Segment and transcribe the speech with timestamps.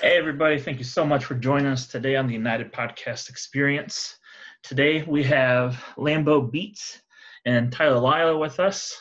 [0.00, 0.58] Hey, everybody.
[0.58, 4.18] Thank you so much for joining us today on the United Podcast Experience.
[4.62, 7.02] Today we have Lambo Beats
[7.44, 9.00] and Tyler Lila with us.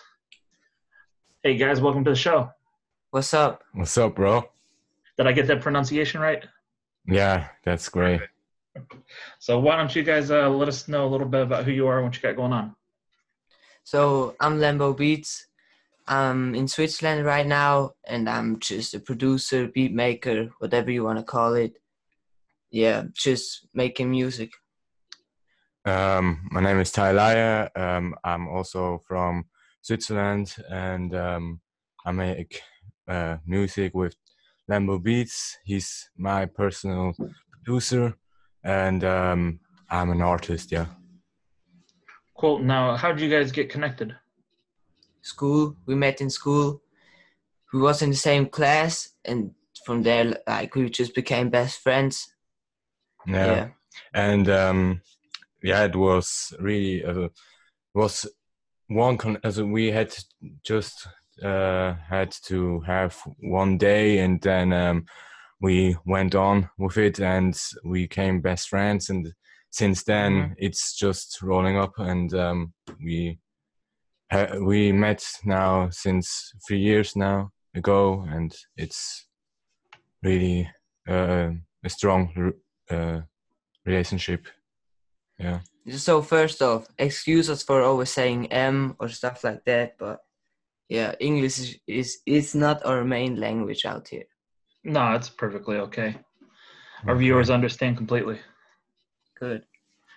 [1.43, 2.49] Hey, guys, welcome to the show.
[3.11, 3.63] What's up?
[3.73, 4.43] What's up, bro?
[5.17, 6.45] Did I get that pronunciation right?
[7.07, 8.21] Yeah, that's great.
[9.39, 11.87] So, why don't you guys uh, let us know a little bit about who you
[11.87, 12.75] are and what you got going on?
[13.83, 15.47] So, I'm Lambo Beats.
[16.11, 21.19] I'm in Switzerland right now, and I'm just a producer, beat maker, whatever you want
[21.19, 21.71] to call it.
[22.69, 24.51] Yeah, just making music.
[25.85, 27.69] Um, my name is Tyler.
[27.77, 29.45] Um, I'm also from
[29.81, 31.61] Switzerland, and um,
[32.05, 32.61] I make
[33.07, 34.13] uh, music with
[34.69, 35.59] Lambo Beats.
[35.63, 37.13] He's my personal
[37.53, 38.17] producer,
[38.65, 40.73] and um, I'm an artist.
[40.73, 40.87] Yeah.
[42.37, 42.59] Cool.
[42.59, 44.13] Now, how did you guys get connected?
[45.21, 45.75] School.
[45.85, 46.81] We met in school.
[47.73, 49.51] We was in the same class, and
[49.85, 52.33] from there, like we just became best friends.
[53.25, 53.45] Yeah.
[53.45, 53.67] Yeah.
[54.13, 55.01] And um,
[55.63, 57.29] yeah, it was really uh,
[57.93, 58.25] was
[58.87, 59.17] one.
[59.17, 60.13] Con- as we had
[60.63, 61.07] just
[61.43, 65.05] uh, had to have one day, and then um,
[65.61, 69.09] we went on with it, and we became best friends.
[69.09, 69.33] And
[69.69, 70.55] since then, Mhm.
[70.57, 73.39] it's just rolling up, and um, we
[74.59, 79.27] we met now since three years now ago, and it's
[80.23, 80.69] really
[81.07, 81.49] uh,
[81.83, 83.21] a strong r- uh,
[83.85, 84.47] relationship.
[85.39, 85.59] Yeah.
[85.89, 90.19] So first off, excuse us for always saying M or stuff like that, but
[90.89, 94.25] yeah, English is is, is not our main language out here.
[94.83, 96.15] No, it's perfectly okay.
[97.07, 97.19] Our Okay.
[97.23, 98.39] viewers understand completely.
[99.39, 99.63] Good.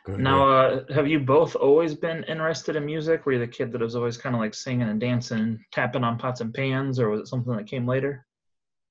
[0.04, 3.24] Good, Now, uh, have you both always been interested in music?
[3.24, 6.04] Were you the kid that was always kind of like singing and dancing and tapping
[6.04, 8.26] on pots and pans, or was it something that came later?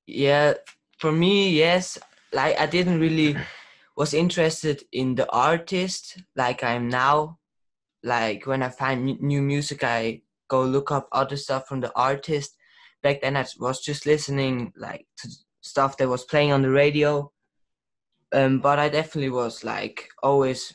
[0.06, 0.54] Yeah,
[0.98, 1.98] for me, yes.
[2.32, 3.36] Like I didn't really
[3.96, 7.38] was interested in the artist like I'm now.
[8.02, 12.56] Like when I find new music, I go look up other stuff from the artist.
[13.04, 15.28] Back then, I was just listening like to
[15.60, 17.30] stuff that was playing on the radio.
[18.32, 20.74] Um, but I definitely was like always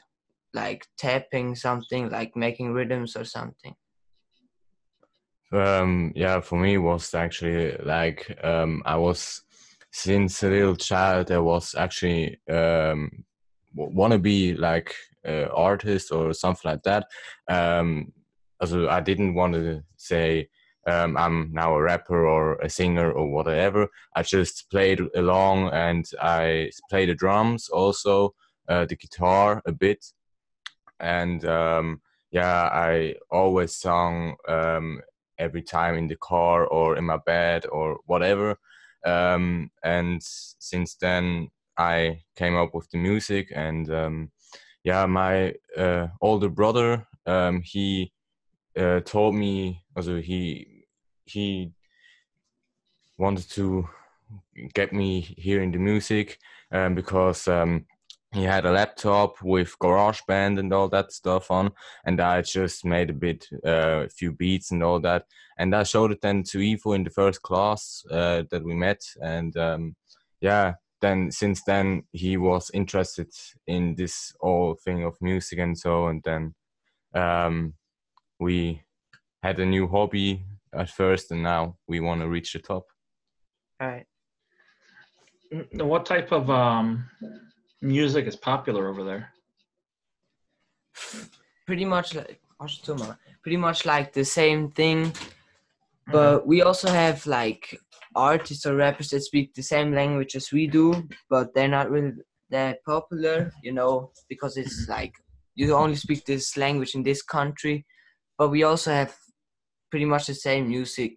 [0.53, 3.75] like tapping something, like making rhythms or something.
[5.51, 9.41] Um, yeah, for me was actually like um, I was
[9.91, 11.31] since a little child.
[11.31, 13.23] I was actually um,
[13.73, 14.93] want to be like
[15.27, 17.07] uh, artist or something like that.
[17.49, 18.13] Um,
[18.61, 20.49] also, I didn't want to say
[20.87, 23.87] um, I'm now a rapper or a singer or whatever.
[24.15, 28.33] I just played along and I play the drums also,
[28.67, 30.05] uh, the guitar a bit,
[30.99, 32.01] and um,
[32.31, 35.01] yeah, I always sung um,
[35.37, 38.57] every time in the car or in my bed or whatever.
[39.05, 43.51] Um, and since then, I came up with the music.
[43.55, 44.31] And um,
[44.83, 48.11] yeah, my uh, older brother, um, he
[48.77, 50.85] uh, told me, also he
[51.25, 51.71] he
[53.17, 53.87] wanted to
[54.73, 56.39] get me here in the music
[56.71, 57.85] um, because um,
[58.31, 61.71] he had a laptop with GarageBand and all that stuff on,
[62.05, 65.25] and I just made a bit, uh, a few beats and all that,
[65.57, 69.01] and I showed it then to Ivo in the first class uh, that we met,
[69.21, 69.95] and um,
[70.41, 73.31] yeah, then since then he was interested
[73.67, 76.53] in this whole thing of music and so, and then
[77.15, 77.73] um,
[78.39, 78.81] we
[79.41, 82.85] had a new hobby at first, and now we want to reach the top.
[83.81, 84.05] All right.
[85.73, 87.09] What type of um,
[87.81, 89.33] music is popular over there?
[91.65, 92.39] pretty much like
[93.43, 96.11] pretty much like the same thing mm-hmm.
[96.11, 97.79] but we also have like
[98.15, 102.13] artists or rappers that speak the same language as we do but they're not really
[102.49, 104.91] that popular you know because it's mm-hmm.
[104.91, 105.13] like
[105.55, 107.85] you only speak this language in this country
[108.37, 109.15] but we also have
[109.91, 111.13] pretty much the same music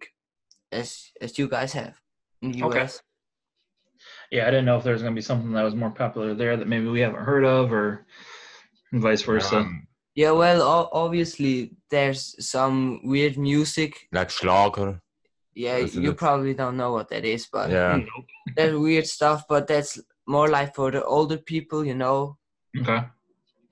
[0.71, 1.95] as as you guys have
[2.41, 2.87] in the Okay.
[4.33, 5.91] Us Yeah, I didn't know if there was going to be something that was more
[5.91, 8.05] popular there that maybe we haven't heard of, or
[8.93, 9.57] vice versa.
[9.57, 15.01] Um, yeah well o- obviously there's some weird music like Schlager.
[15.55, 17.97] yeah you it- probably don't know what that is but Yeah.
[17.97, 18.25] Nope.
[18.55, 22.37] there's weird stuff, but that's more like for the older people, you know.
[22.79, 23.01] Okay.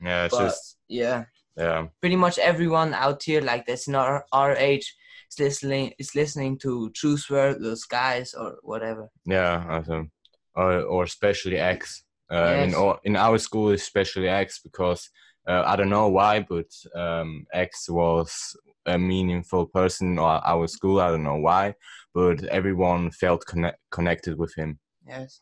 [0.01, 1.25] Yeah, it's But- just Yeah,
[1.55, 1.87] yeah.
[2.01, 4.87] pretty much everyone out here, like that's in our, our age,
[5.31, 9.09] is listening is listening to True Swear, The Skies, or whatever.
[9.25, 10.07] Yeah, also,
[10.55, 12.03] or or especially X.
[12.31, 12.75] Uh, in Yes.
[12.75, 15.09] our, in our school, especially X, because
[15.49, 18.55] uh, I don't know why, but um, X was
[18.85, 21.01] a meaningful person in our, our school.
[21.01, 21.75] I don't know why,
[22.13, 24.79] but everyone felt connect, connected with him.
[25.05, 25.41] Yes.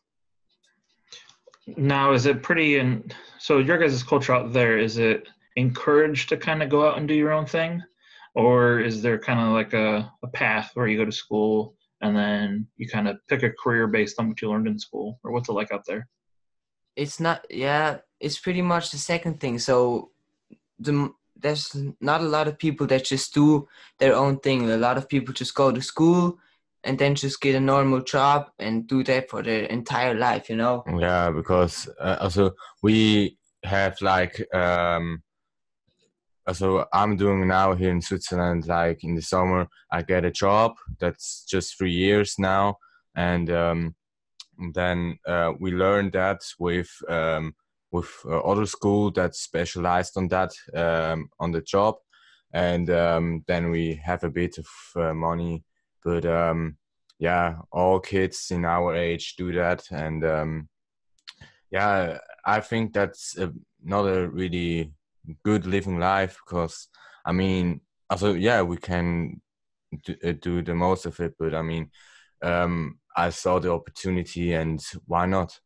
[1.76, 4.76] Now, is it pretty and so your guys' culture out there?
[4.76, 7.82] Is it encouraged to kind of go out and do your own thing,
[8.34, 12.16] or is there kind of like a, a path where you go to school and
[12.16, 15.32] then you kind of pick a career based on what you learned in school, or
[15.32, 16.08] what's it like out there?
[16.96, 17.46] It's not.
[17.50, 19.58] Yeah, it's pretty much the second thing.
[19.58, 20.10] So
[20.78, 23.68] the there's not a lot of people that just do
[23.98, 24.70] their own thing.
[24.70, 26.38] A lot of people just go to school
[26.84, 30.56] and then just get a normal job and do that for their entire life, you
[30.56, 30.84] know?
[30.98, 32.52] Yeah, because uh, also
[32.82, 35.22] we have like um
[36.52, 40.74] so I'm doing now here in Switzerland like in the summer I get a job
[40.98, 42.76] that's just 3 years now.
[43.16, 43.94] And um
[44.74, 47.54] then uh, we learn that with um
[47.92, 51.96] with uh, other school that specialized on that um, on the job.
[52.52, 55.64] And um, then we have a bit of uh, money.
[56.04, 56.76] But um,
[57.18, 59.82] yeah all kids in our age do that.
[59.90, 60.68] And um,
[61.70, 63.52] yeah i think that's a,
[63.82, 64.92] not a really
[65.44, 66.88] good living life because
[67.24, 69.40] i mean also yeah we can
[70.04, 71.90] do, uh, do the most of it but i mean
[72.42, 75.58] um, i saw the opportunity and why not?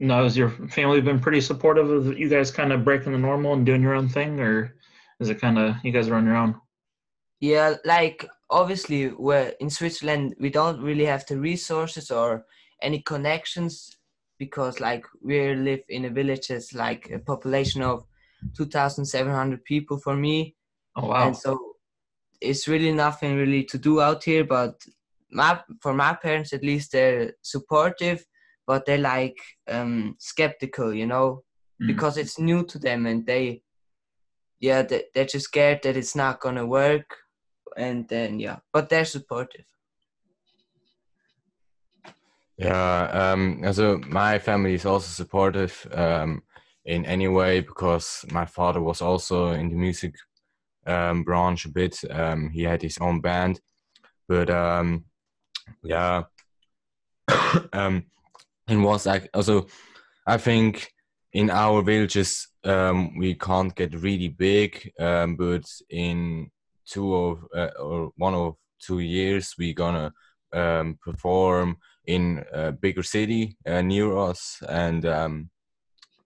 [0.00, 3.54] Now has your family been pretty supportive of you guys kind of breaking the normal
[3.54, 4.76] and doing your own thing or
[5.20, 6.54] is it kind of you guys are on your own?
[7.40, 12.46] Yeah like obviously we're in switzerland we don't really have the resources or
[12.82, 13.97] any connections
[14.38, 18.04] because like we live in a village that's like a population of
[18.56, 20.54] 2700 people for me.
[20.96, 21.26] Oh wow.
[21.26, 21.58] And so
[22.40, 24.80] it's really nothing really to do out here but
[25.30, 28.24] my for my parents at least they're supportive
[28.64, 29.36] but they're like
[29.68, 31.42] um skeptical you know?
[31.82, 31.88] Mm.
[31.88, 33.62] because it's new to them and they
[34.60, 37.16] yeah they, they're just scared that it's not gonna work.
[37.76, 39.66] And then yeah but they're supportive
[42.58, 46.42] Yeah, um, also my family is also supportive um,
[46.84, 50.14] in any way because my father was also in the music
[50.84, 51.96] um, branch a bit.
[52.10, 53.60] Um, he had his own band,
[54.26, 55.04] but um,
[55.84, 56.24] yeah,
[57.72, 58.06] um,
[58.66, 59.68] and was like also,
[60.26, 60.90] I think
[61.32, 66.50] in our villages um, we can't get really big, but in
[66.86, 70.12] two of uh, or one or two years we're gonna
[71.04, 71.76] perform
[72.08, 74.60] in a bigger city uh, near us.
[74.68, 75.50] And um,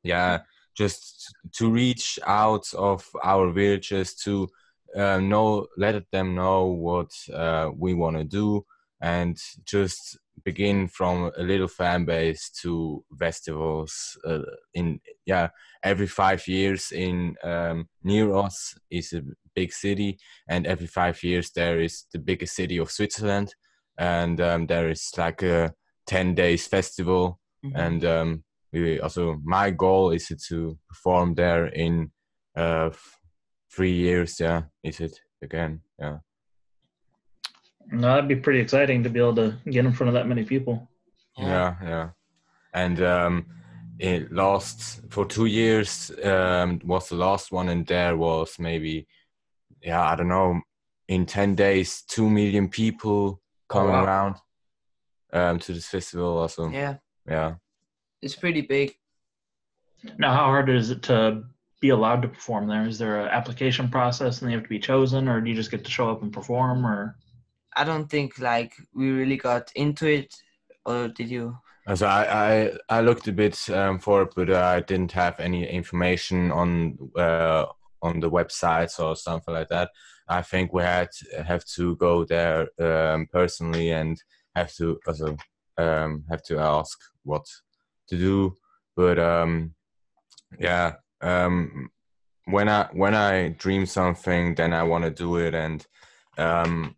[0.02, 0.40] yeah
[0.74, 4.48] just to reach out of our villages to
[4.96, 8.64] uh, know let them know what uh, we want to do
[9.00, 14.38] and just begin from a little fan base to festivals uh,
[14.74, 15.48] in yeah
[15.82, 19.22] every five years in um, near us is a
[19.54, 20.18] big city.
[20.48, 23.54] And every five years there is the biggest city of switzerland
[23.98, 25.72] and um, there is like a
[26.06, 27.38] 10 days festival.
[27.64, 27.72] Mhm.
[27.76, 32.10] and um, we also my goal is to perform there in
[32.56, 33.20] uh, f-
[33.70, 34.40] three years.
[34.40, 35.80] Yeah is it again?
[35.98, 36.18] Yeah.
[37.92, 40.44] No that'd be pretty exciting to be able to get in front of that many
[40.44, 40.88] people.
[41.38, 42.08] Yeah yeah.
[42.74, 43.46] And um,
[43.98, 49.06] it lost for two years um, was the last one and there was maybe
[49.82, 50.60] yeah i don't know
[51.08, 53.40] in 10 days 2 million people
[53.72, 54.04] coming wow.
[54.04, 54.34] around
[55.32, 56.96] um, to this festival also yeah.
[57.28, 57.54] Yeah.
[58.20, 58.94] It's pretty big.
[60.18, 61.44] Now how hard is it to
[61.80, 62.86] be allowed to perform there?
[62.86, 65.70] Is there an application process and they have to be chosen or do you just
[65.70, 67.16] get to show up and perform or?
[67.74, 70.34] I don't think like we really got into it
[70.84, 71.56] or did you?
[71.94, 75.68] So I, I, I looked a bit um, for it, but I didn't have any
[75.68, 77.66] information on uh,
[78.00, 79.90] on the websites or something like that.
[80.28, 81.08] I think we had
[81.44, 84.20] have to go there um, personally and
[84.54, 85.36] have to also
[85.78, 87.44] um, have to ask what
[88.08, 88.54] to do.
[88.96, 89.74] But um,
[90.58, 91.90] yeah, um,
[92.46, 95.54] when I when I dream something, then I want to do it.
[95.54, 95.86] And
[96.38, 96.96] um,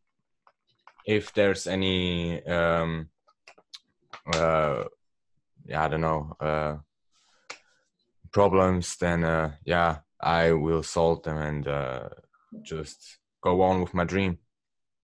[1.07, 3.09] if there's any um,
[4.33, 4.85] uh,
[5.66, 6.76] yeah, I don't know, uh,
[8.33, 12.09] problems, then uh, yeah, I will solve them and uh,
[12.63, 14.39] just go on with my dream.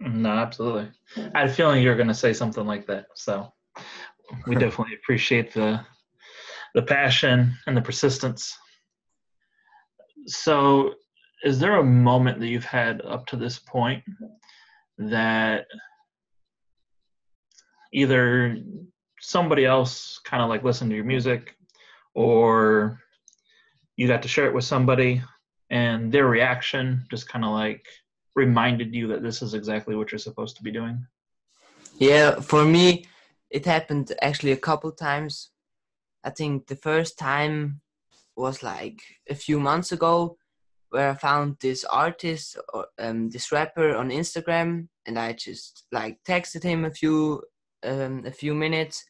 [0.00, 0.88] no absolutely
[1.34, 3.52] i had a feeling you were going to say something like that so
[4.46, 5.80] we definitely appreciate the
[6.74, 8.56] the passion and the persistence
[10.26, 10.94] so
[11.42, 14.02] is there a moment that you've had up to this point
[14.98, 15.66] that
[17.92, 18.56] either
[19.20, 21.56] somebody else kind of like listened to your music
[22.14, 23.00] or
[23.96, 25.22] you got to share it with somebody
[25.70, 27.84] and their reaction just kind of like
[28.34, 31.04] reminded you that this is exactly what you're supposed to be doing
[31.98, 33.04] yeah for me
[33.50, 35.50] it happened actually a couple times.
[36.22, 37.80] I think the first time
[38.36, 40.36] was like a few months ago
[40.90, 46.18] where I found this artist or um, this rapper on Instagram and I just like
[46.26, 47.42] texted him a few
[47.82, 49.04] um, a few minutes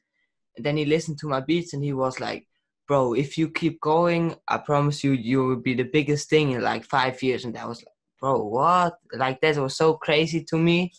[0.56, 2.46] and then he listened to my beats and he was like
[2.90, 6.60] bro if you keep going I promise you you will be the biggest thing in
[6.60, 7.44] like 5 years.
[7.44, 8.94] And I was like bro what?
[9.12, 10.92] Like that was so crazy to me.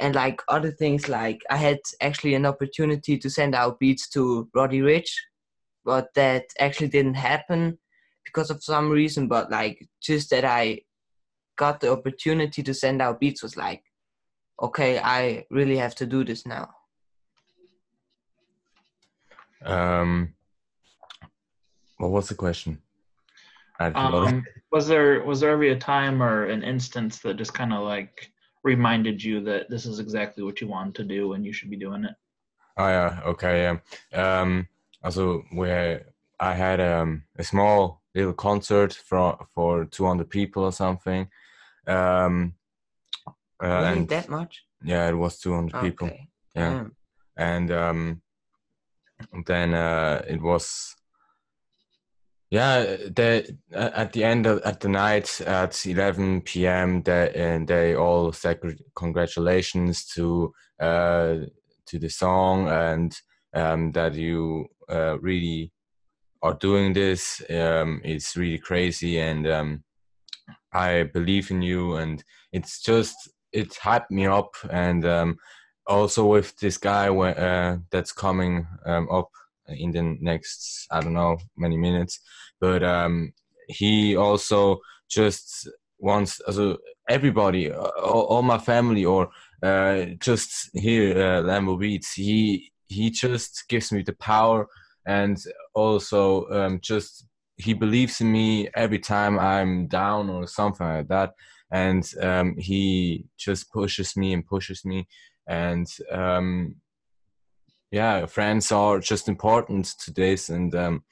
[0.00, 4.48] And like other things like I had actually an opportunity to send out beats to
[4.54, 5.12] Roddy Ricch,
[5.84, 7.78] but that actually didn't happen
[8.24, 9.28] because of some reason.
[9.28, 10.80] But like just that I
[11.56, 13.82] got the opportunity to send out beats was like
[14.66, 16.70] okay I really have to do this now.
[19.66, 20.34] Um,
[22.04, 22.80] what was the question?
[23.80, 27.82] Um, was there was there ever a time or an instance that just kind of
[27.82, 28.30] like
[28.62, 31.76] reminded you that this is exactly what you wanted to do and you should be
[31.76, 32.14] doing it?
[32.76, 33.78] Oh yeah, okay,
[34.12, 34.40] yeah.
[34.40, 34.68] Um,
[35.02, 41.28] also, we I had um, a small little concert for for 200 people or something.
[41.86, 42.54] Um,
[43.60, 46.10] uh, and that much yeah, it was 200 people.
[46.54, 46.96] Yeah, Damn.
[47.36, 48.22] and um,
[49.46, 50.94] then uh, it was
[52.54, 52.84] yeah
[53.16, 57.96] the uh, at the end of at the night at 11 p.m they and they
[57.96, 58.60] all said
[58.94, 61.38] congratulations to uh
[61.84, 63.20] to the song and
[63.54, 65.72] um that you uh really
[66.42, 67.42] are doing this.
[67.50, 69.84] Um it's really crazy and um
[70.72, 73.16] i believe in you and it's just
[73.52, 75.36] it hyped me up and um
[75.86, 79.30] also with this guy uh, that's coming um, up
[79.68, 82.20] in the next I don't know many minutes,
[82.60, 83.32] but um,
[83.68, 85.68] he also just
[85.98, 86.78] wants also
[87.08, 89.30] everybody, all, all my family or
[89.62, 92.12] uh, just here uh, Lambo Beats.
[92.14, 94.66] He he just gives me the power
[95.06, 95.38] and
[95.74, 101.34] also um, just he believes in me every time I'm down or something like that,
[101.70, 105.06] and um, he just pushes me and pushes me
[105.46, 106.76] and um,
[107.98, 111.02] yeah friends are just important to this and um,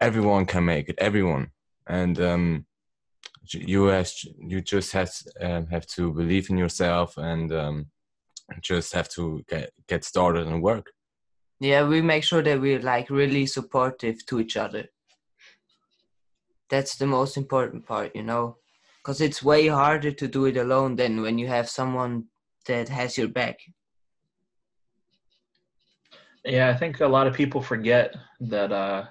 [0.00, 1.50] everyone can make it everyone.
[1.86, 2.66] And um,
[3.52, 7.86] you has you just have um, have to believe in yourself and um,
[8.60, 10.86] just have to get get started and work.
[11.60, 14.86] Yeah we make sure that we're like really supportive to each other.
[16.68, 18.56] That's the most important part you know?
[19.02, 22.24] Because it's way harder to do it alone than when you have someone
[22.66, 23.60] that has your back
[26.46, 29.04] Yeah, I think a lot of people forget that uh,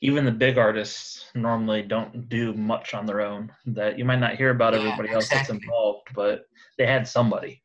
[0.00, 3.52] even the big artists normally don't do much on their own.
[3.66, 6.46] That you might not hear about Yeah, everybody else that's involved, but
[6.78, 7.62] they had somebody.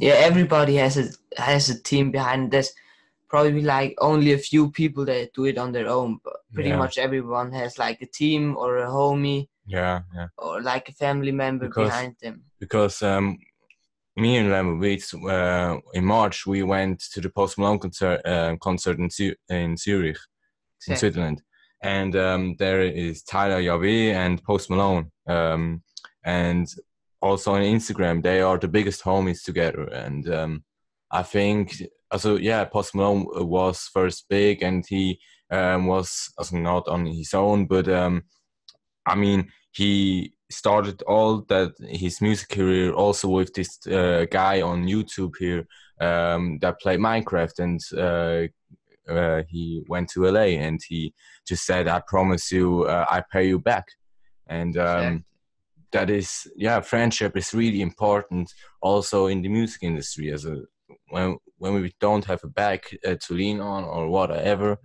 [0.00, 1.06] yeah everybody has a
[1.50, 2.68] has a team behind this
[3.32, 6.78] probably like only a few people that do it on their own but pretty Yeah.
[6.82, 9.42] much everyone has like a team or a homie
[9.76, 12.34] yeah yeah or like a family member Because- behind them
[12.64, 13.26] because um,
[14.18, 18.56] me and Lambo Beats uh, in March we went to the Post Malone concert uh,
[18.60, 20.18] concert in, Zu- in Zurich
[20.88, 20.96] in.
[20.96, 21.42] Switzerland,
[21.82, 25.82] and um, there is Tyla Yaweh and Post Malone, um,
[26.24, 26.66] and
[27.22, 30.64] also on Instagram they are the biggest homies together, and um,
[31.10, 35.20] I think also yeah Post Malone was first big and he
[35.50, 38.24] um, was also not on his own, but um,
[39.06, 44.86] I mean he started all that his music career also with this uh, guy on
[44.86, 45.66] YouTube here
[46.00, 51.12] um, that played Minecraft and uh, uh, he went to LA and he
[51.46, 53.86] just said I promise you uh, I pay you back.
[54.46, 55.24] And um,
[55.92, 58.52] that is yeah friendship is really important
[58.82, 60.62] also in the music industry as a
[61.08, 64.76] when when we don't have a back uh, to lean on or whatever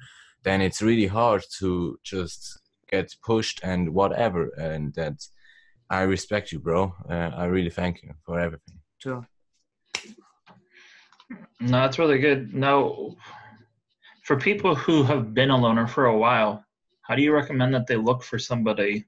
[0.43, 5.15] then it's really hard to just get pushed and whatever and that
[5.99, 9.25] i respect you bro uh, i really thank you for everything True.
[11.59, 12.53] No, that's really good.
[12.53, 13.15] Now,
[14.23, 16.63] for people who have been a loner for a while,
[17.01, 19.05] how do you recommend that they look for somebody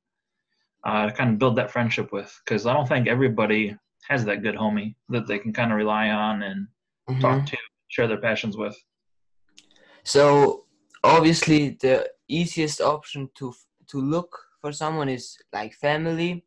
[0.86, 2.32] uh, to kind of build that friendship with?
[2.44, 3.78] Because I don't think everybody
[4.10, 6.68] has that good homie that they can kind of rely on and
[7.10, 7.22] Mhm.
[7.22, 8.76] talk to, share their passions with.
[10.04, 10.66] So
[11.04, 13.54] obviously the easiest option to
[13.88, 16.45] to look for someone is like family.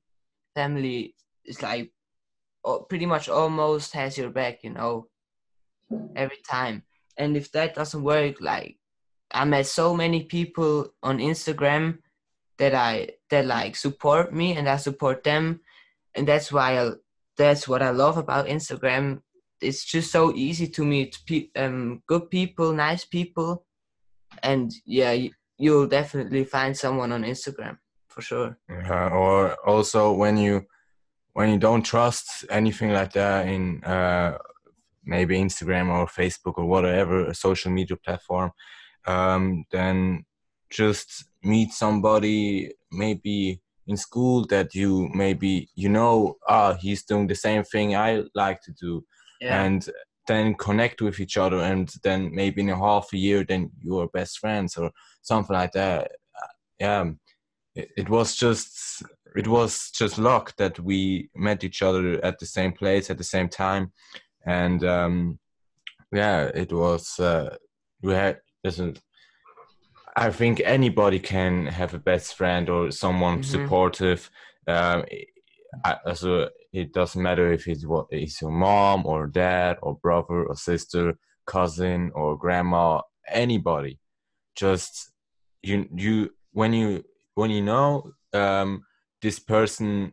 [0.58, 1.92] Family is like
[2.88, 5.06] pretty much almost has your back, you know,
[6.16, 6.82] every time.
[7.16, 8.76] And if that doesn't work, like
[9.30, 11.98] I met so many people on Instagram
[12.58, 15.60] that I that like support me and I support them,
[16.16, 16.90] and that's why I,
[17.36, 19.22] that's what I love about Instagram.
[19.60, 23.64] it's just so easy to meet pe- um, good people, nice people,
[24.42, 27.78] and yeah, you, you'll definitely find someone on Instagram
[28.18, 28.58] for sure.
[28.68, 30.64] Uh, or also when you
[31.34, 34.36] when you don't trust anything like that in uh,
[35.04, 38.50] maybe Instagram or Facebook or whatever a social media platform,
[39.06, 40.24] um, then
[40.68, 47.34] just meet somebody maybe in school that you maybe you know ah he's doing the
[47.36, 49.04] same thing I like to do
[49.40, 49.62] Yeah.
[49.62, 49.88] and
[50.26, 53.98] then connect with each other and then maybe in a half a year then you
[54.00, 54.90] are best friends or
[55.22, 56.02] something like that
[56.40, 57.04] Uh, yeah
[57.96, 59.02] it, was just
[59.36, 63.24] it was just luck that we met each other at the same place at the
[63.24, 63.92] same time
[64.46, 65.38] and um
[66.12, 67.54] yeah it was uh
[68.02, 68.80] we had there's
[70.16, 73.44] i think anybody can have a best friend or someone Mhm.
[73.44, 74.30] supportive.
[74.66, 75.04] Um,
[75.84, 80.44] I, also, it doesn't matter if it's what is your mom or dad or brother
[80.44, 83.98] or sister, cousin or grandma, anybody.
[84.56, 85.12] Just
[85.62, 87.04] you, you when you
[87.38, 88.82] when you know um,
[89.22, 90.12] this person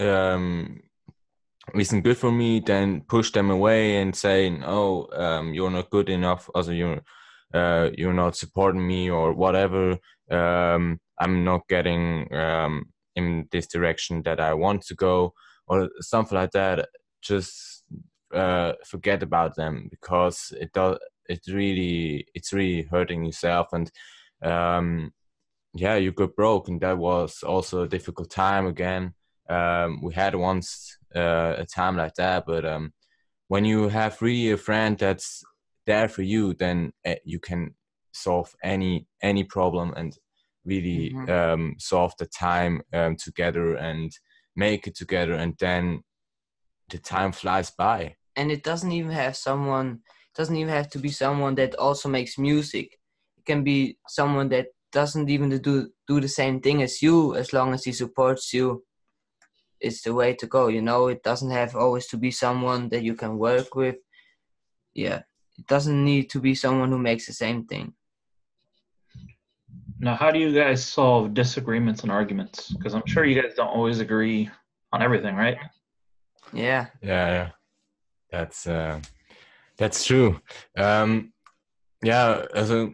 [0.00, 0.80] um,
[1.72, 6.08] isn't good for me, then push them away and say, "No, um, you're not good
[6.08, 7.00] enough." Also, you're
[7.54, 9.98] uh, you're not supporting me or whatever.
[10.30, 15.34] Um, I'm not getting um, in this direction that I want to go
[15.68, 16.88] or something like that.
[17.22, 17.84] Just
[18.34, 20.98] uh, forget about them because it does.
[21.28, 23.88] It really, it's really hurting yourself and.
[24.40, 25.12] Um,
[25.78, 29.14] yeah, you got broke, and that was also a difficult time again.
[29.48, 32.92] Um, we had once uh, a time like that, but um,
[33.48, 35.42] when you have really a friend that's
[35.86, 37.74] there for you, then uh, you can
[38.12, 40.12] solve any any problem and
[40.64, 41.28] really Mhm.
[41.30, 44.10] um, solve the time um, together and
[44.56, 46.02] make it together, and then
[46.90, 48.16] the time flies by.
[48.36, 50.00] and it doesn't even have someone
[50.34, 52.98] doesn't even have to be someone that also makes music
[53.38, 57.52] it can be someone that doesn't even do do the same thing as you as
[57.52, 58.84] long as he supports you
[59.80, 63.02] it's the way to go you know it doesn't have always to be someone that
[63.02, 63.96] you can work with
[64.94, 65.20] yeah
[65.58, 67.92] it doesn't need to be someone who makes the same thing
[70.00, 72.72] Now, how do you guys solve disagreements and arguments?
[72.72, 74.48] Because I'm sure you guys don't always agree
[74.92, 75.58] on everything, right?
[76.52, 77.50] yeah Yeah, yeah.
[78.30, 79.00] That's uh,
[79.76, 80.40] that's true.
[80.76, 81.32] Um,
[82.02, 82.92] yeah, also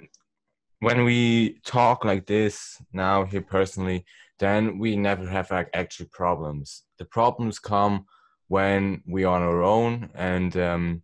[0.85, 4.05] when we talk like this now here personally,
[4.39, 6.85] then we never have like actual problems.
[6.99, 8.07] The problems come
[8.49, 11.03] when we are on our own and um,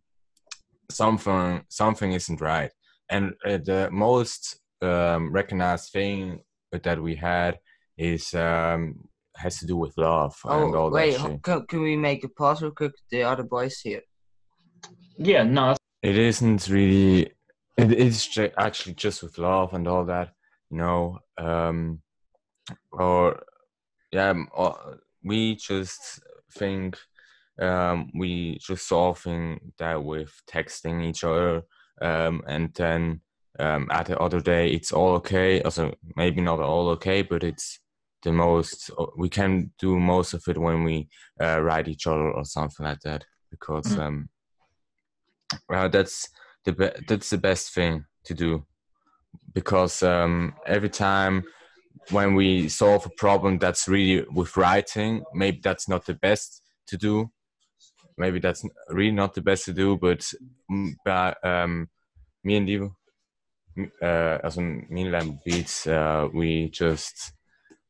[0.90, 2.70] something something isn't right.
[3.08, 6.40] And uh, the most um, recognized thing
[6.72, 7.58] that we had
[7.96, 11.42] is um, has to do with love and oh all wait that ho- shit.
[11.42, 14.02] can, can we make a pause real quick the other boys here
[15.16, 17.32] Yeah, no, it isn't really
[17.82, 20.32] it is ju- actually just with love and all that
[20.70, 22.00] you know um
[22.92, 23.42] or
[24.12, 24.72] yeah um, uh,
[25.24, 26.20] we just
[26.52, 26.98] think
[27.60, 31.62] um we just solving that with texting each other
[32.00, 33.20] um and then
[33.58, 37.80] um at the other day it's all okay also maybe not all okay but it's
[38.22, 41.08] the most uh, we can do most of it when we
[41.42, 43.98] uh, write each other or something like that because Mm.
[43.98, 44.28] um
[45.68, 46.28] well, that's
[46.64, 48.64] the be- that's the best thing to do
[49.54, 51.44] because um, every time
[52.10, 56.96] when we solve a problem that's really with writing, maybe that's not the best to
[56.96, 57.30] do.
[58.16, 60.20] Maybe that's really not the best to do, but,
[60.70, 61.88] mm, but um,
[62.44, 62.94] me and you,
[64.02, 67.32] uh, as me and Beats, uh, we just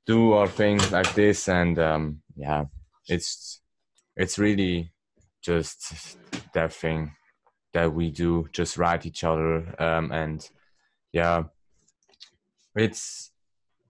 [0.07, 2.65] do our things like this, and um, yeah,
[3.07, 3.61] it's
[4.17, 4.93] it's really
[5.43, 6.17] just
[6.53, 7.13] that thing
[7.73, 10.51] that we do just write each other um and
[11.13, 11.45] yeah
[12.75, 13.31] it's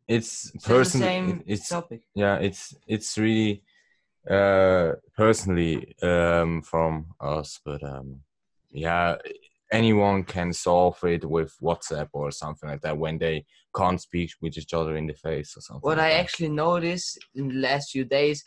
[0.09, 3.63] it's Still the personally same it's topic yeah it's it's really
[4.29, 8.21] uh personally um from us but um
[8.71, 9.17] yeah
[9.73, 14.59] anyone can solve it with whatsapp or something like that when they can't speak with
[14.59, 16.21] each other in the face or something what like I that.
[16.21, 18.43] actually noticed in the last few days,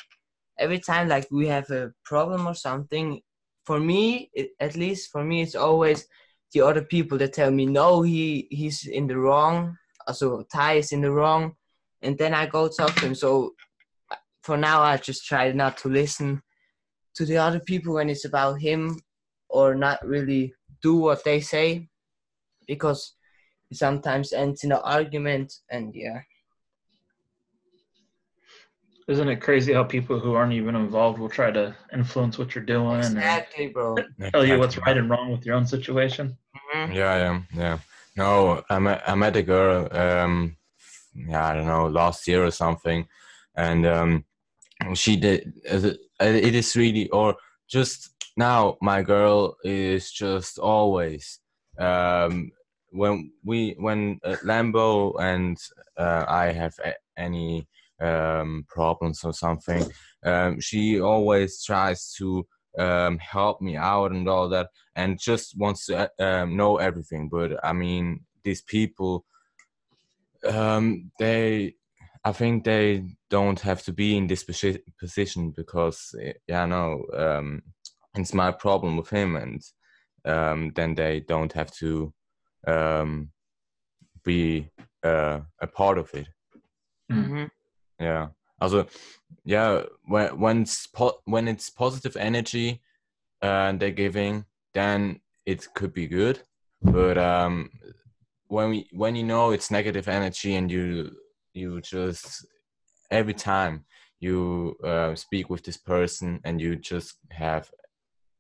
[0.60, 3.22] every time like we have a problem or something,
[3.66, 6.06] for me, it, at least for me, it's always
[6.54, 10.92] the other people that tell me no, he he's in the wrong, also Ty is
[10.92, 11.56] in the wrong,
[12.02, 13.16] and then I go talk to him.
[13.16, 13.54] So
[14.44, 16.42] for now, I just try not to listen
[17.16, 19.00] to the other people when it's about him,
[19.50, 21.88] or not really do what they say,
[22.68, 23.14] because
[23.72, 26.22] sometimes ends in an argument, and yeah.
[29.08, 32.64] Isn't it crazy how people who aren't even involved will try to influence what you're
[32.64, 33.98] doing Exactly, bro.
[33.98, 36.38] and tell you what's right and wrong with your own situation?
[36.74, 36.94] Mhm.
[36.94, 37.78] Yeah, yeah, yeah.
[38.16, 39.88] No, I met I met a girl.
[39.92, 40.56] Um,
[41.16, 43.08] yeah, I don't know, last year or something,
[43.56, 44.26] and um,
[44.94, 45.54] she did.
[45.66, 47.36] It is really, or
[47.68, 51.40] just now, my girl is just always.
[51.78, 52.52] Um,
[52.92, 55.58] when we when uh, Lambo and
[55.98, 57.68] uh, I have a, any
[58.04, 59.84] um, problems or something,
[60.26, 62.46] um, she always tries to
[62.78, 67.30] um, help me out and all that and just wants to uh, um, know everything.
[67.30, 69.26] But I mean, these people,
[70.46, 71.76] um, they,
[72.26, 74.44] I think they don't have to be in this
[75.00, 76.16] position because,
[76.48, 77.62] yeah, no, um,
[78.16, 79.62] it's my problem with him, and
[80.76, 82.14] then they don't have to
[84.24, 84.70] be
[85.04, 86.28] uh, a part of it.
[87.12, 87.50] Mhm.
[88.00, 88.28] Yeah.
[88.60, 88.88] Also,
[89.44, 92.82] yeah, when when it's po- when it's positive energy
[93.42, 96.42] uh, they're giving, then it could be good.
[96.82, 97.70] But um,
[98.48, 101.12] when we when you know it's negative energy and you
[101.54, 102.46] you just
[103.12, 103.86] every time
[104.20, 107.70] you uh, speak with this person and you just have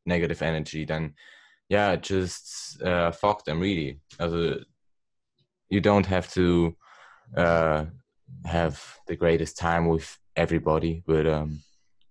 [0.05, 1.13] negative energy, then
[1.69, 3.99] yeah, just uh, fuck them really.
[4.19, 4.59] Also,
[5.69, 6.75] you don't have to
[7.35, 7.85] uh,
[8.45, 11.59] have the greatest time with everybody, but um,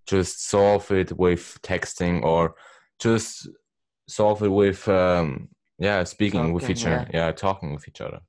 [0.06, 2.54] just solve it with texting or
[2.98, 3.48] just
[4.08, 8.20] solve it with um, yeah, speaking with each other, yeah, talking with each other.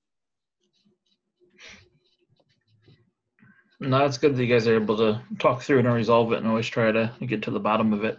[3.79, 6.37] No, it's good that you guys are able to talk through it and resolve it
[6.37, 8.17] and always try to get to the bottom of it.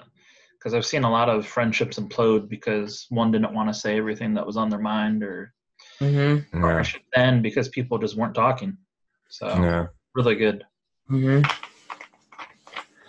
[0.59, 4.35] Because I've seen a lot of friendships implode because one didn't want to say everything
[4.35, 5.53] that was on their mind, or,
[6.01, 6.45] Mhm.
[6.53, 8.77] or Yeah, should end because people just weren't talking.
[9.29, 9.87] So yeah.
[10.15, 10.65] really good.
[11.11, 11.45] Mhm.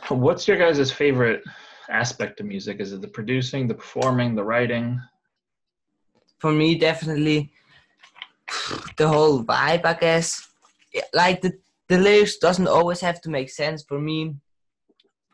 [0.10, 1.43] What's your guys' favorite
[1.89, 2.80] aspect of music?
[2.80, 4.99] Is it the producing, the performing, the writing?
[6.39, 7.51] For me, definitely
[8.97, 9.86] the whole vibe.
[9.86, 10.47] I guess,
[11.13, 11.54] like the
[11.88, 14.36] the lyrics doesn't always have to make sense for me.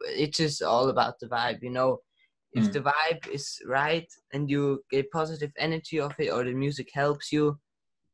[0.02, 2.02] It's just all about the vibe, you know.
[2.54, 2.74] If Mm.
[2.74, 7.32] the vibe is right and you get positive energy of it, or the music helps
[7.32, 7.58] you,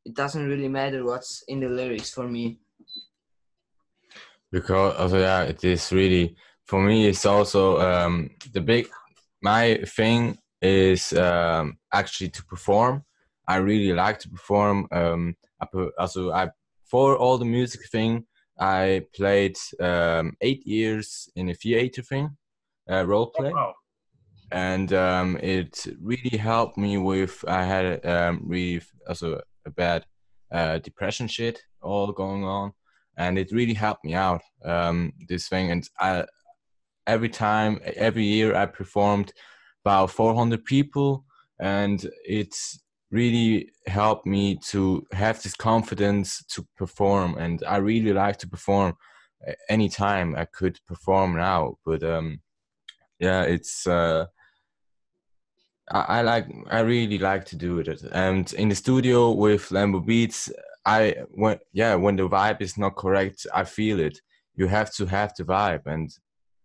[0.08, 2.58] it doesn't really matter what's in the lyrics for me.
[4.50, 8.88] because also yeah it is really for me it's also um the big
[9.42, 13.02] my thing is um actually to perform
[13.46, 16.50] i really like to perform um I, pu- also i
[16.84, 18.26] for all the music thing
[18.58, 22.36] i played um eight years in a theater thing
[22.90, 23.74] uh, role play Wow.
[24.50, 29.40] and um, it really helped me with I had um, really also
[29.70, 30.04] bad
[30.52, 32.72] uh, depression shit all going on,
[33.16, 35.70] and it really helped me out um, this thing.
[35.70, 36.24] And I
[37.06, 39.32] every time every year I performed
[39.84, 41.24] about 400 people,
[41.60, 47.36] and it's really helped me to have this confidence to perform.
[47.38, 48.94] And I really like to perform
[49.46, 52.40] a- anytime I could perform now, but um,
[53.18, 53.86] yeah, it's.
[53.86, 54.26] Uh,
[55.90, 58.02] I, like I really like to do it.
[58.12, 60.50] And in the studio with Lambo Beats
[60.84, 64.20] I when yeah when the vibe is not correct I feel it.
[64.54, 65.86] You have to have the vibe.
[65.86, 66.10] And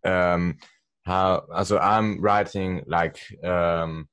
[0.06, 0.58] um
[1.06, 4.08] how also I'm writing like um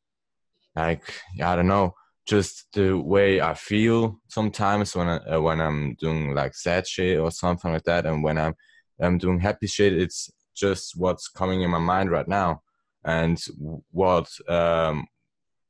[0.76, 1.02] like
[1.42, 1.94] I don't know
[2.26, 7.18] just the way I feel sometimes when I, uh, when I'm doing like sad shit
[7.18, 8.06] or something like that.
[8.06, 8.54] And when I'm
[9.00, 12.62] I'm doing happy shit it's just what's coming in my mind right now
[13.04, 13.42] and
[13.90, 15.06] what um,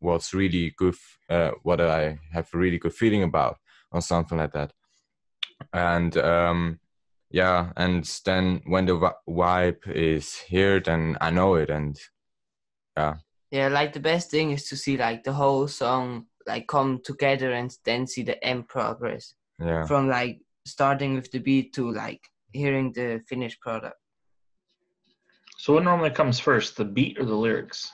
[0.00, 0.96] what's really good,
[1.28, 3.58] uh, what I have a really good feeling about,
[3.92, 4.72] or something like that.
[5.72, 6.80] And um,
[7.30, 11.98] yeah, and then when the vi- vibe is here, then I know it, and
[12.96, 13.14] yeah.
[13.50, 17.52] Yeah, like the best thing is to see like the whole song like come together
[17.52, 22.20] and then see the end progress yeah, from like starting with the beat to like
[22.52, 23.96] hearing the finished product.
[25.60, 27.92] So what normally comes first, the beat or the lyrics?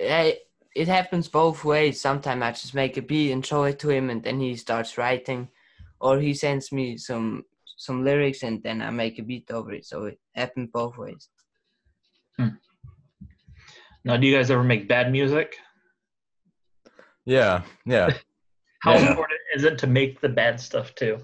[0.00, 0.30] Yeah,
[0.74, 2.00] it happens both ways.
[2.00, 4.96] Sometimes I just make a beat and show it to him, and then he starts
[4.96, 5.50] writing,
[6.00, 7.44] or he sends me some
[7.76, 9.84] some lyrics and then I make a beat over it.
[9.84, 11.28] So it happens both ways.
[14.06, 15.58] Now, do you guys ever make bad music?
[17.26, 18.14] yeah, yeah.
[18.80, 19.10] How Yeah.
[19.10, 21.18] important is it to make the bad stuff too?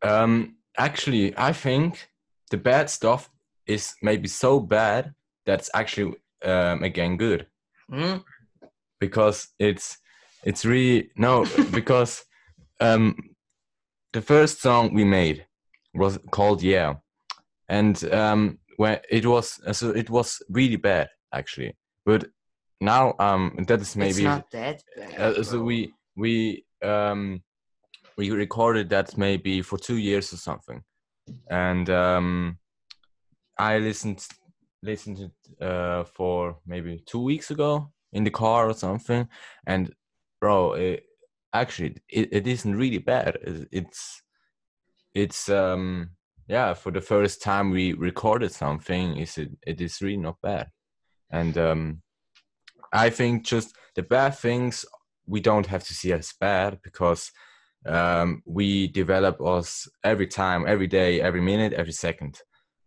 [0.00, 2.08] Um, actually, I think
[2.50, 3.28] the bad stuff
[3.66, 5.12] is maybe so bad
[5.46, 7.46] that's actually um, again good.
[7.90, 8.18] Hmm?
[9.00, 9.98] because it's
[10.44, 12.24] it's really no because
[12.80, 13.16] um
[14.12, 15.44] the first song we made
[15.94, 16.94] was called Yeah,
[17.68, 21.74] and um, when it was so it was really bad actually.
[22.06, 22.26] But
[22.80, 25.20] now um, that is It's maybe not that bad.
[25.20, 27.42] uh, so we we um
[28.16, 30.82] we recorded that maybe for two years or something
[31.50, 32.58] and um
[33.58, 34.26] i listened
[34.82, 39.28] listened uh for maybe two weeks ago in the car or something.
[39.66, 39.92] And
[40.40, 41.04] bro it,
[41.52, 43.38] actually it, it isn't really bad.
[43.42, 44.22] It- it's
[45.14, 46.10] it's um
[46.48, 50.68] yeah for the first time we recorded something is it it is really not bad.
[51.30, 52.02] And um
[52.92, 54.84] i think just the bad things
[55.26, 57.30] we don't have to see as bad because
[57.86, 62.38] um, we develop us every time, every day, every minute, every second,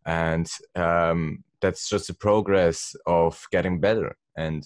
[0.05, 4.15] and um, that's just the progress of getting better.
[4.37, 4.63] And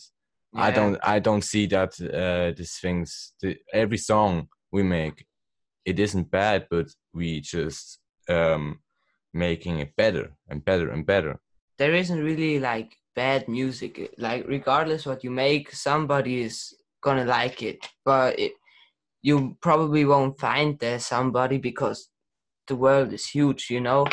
[0.56, 5.26] I don't, I don't see that uh, these things, the, every song we make,
[5.86, 8.80] it isn't bad, but we just um,
[9.34, 11.40] making it better and better and better.
[11.80, 14.14] there isn't really like bad music.
[14.18, 17.88] Like regardless what you make, somebody is gonna like it.
[18.06, 18.54] But it,
[19.22, 22.10] you probably won't find there somebody because
[22.70, 24.06] the world is huge, you know.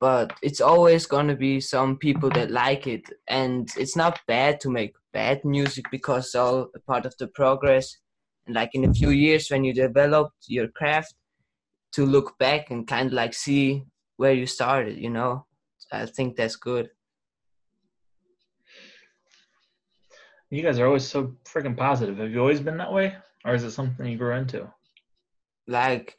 [0.00, 4.70] But it's always gonna be some people that like it, and it's not bad to
[4.70, 7.98] make bad music because it's all a part of the progress.
[8.46, 11.14] And like in a few years, when you developed your craft,
[11.92, 13.84] to look back and kind of like see
[14.16, 15.46] where you started, you know.
[15.92, 16.90] I think that's good.
[20.50, 22.18] You guys are always so freaking positive.
[22.18, 23.14] Have you always been that way,
[23.44, 24.68] or is it something you grew into?
[25.66, 26.16] like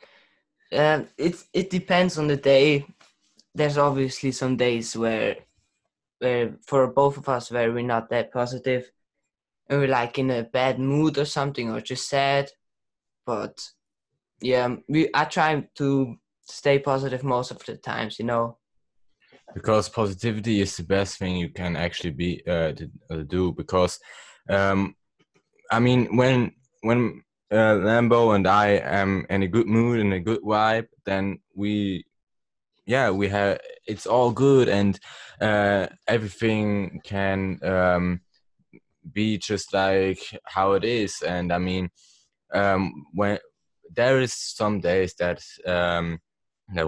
[0.74, 2.86] um, it it depends on the day.
[3.56, 5.38] There's obviously some days where
[6.20, 8.92] where for both of us where we're not that positive
[9.70, 12.50] and we're like in a bad mood or something or just sad.
[13.26, 13.60] But
[14.42, 18.58] yeah we i try to stay positive most of the times you know?
[19.54, 22.74] Because positivity is the best thing you can actually be uh,
[23.10, 24.00] uh, do because
[24.50, 24.96] um
[25.72, 26.52] i mean when
[26.82, 31.40] when uh, lambo and i am in a good mood and a good vibe then
[31.56, 32.04] we
[32.86, 35.00] yeah we have it's all good and
[35.42, 38.22] uh everything can um
[39.14, 41.22] be just like how it is.
[41.22, 41.90] And i mean
[42.54, 43.40] um when
[43.94, 46.20] there is some days that um
[46.74, 46.88] that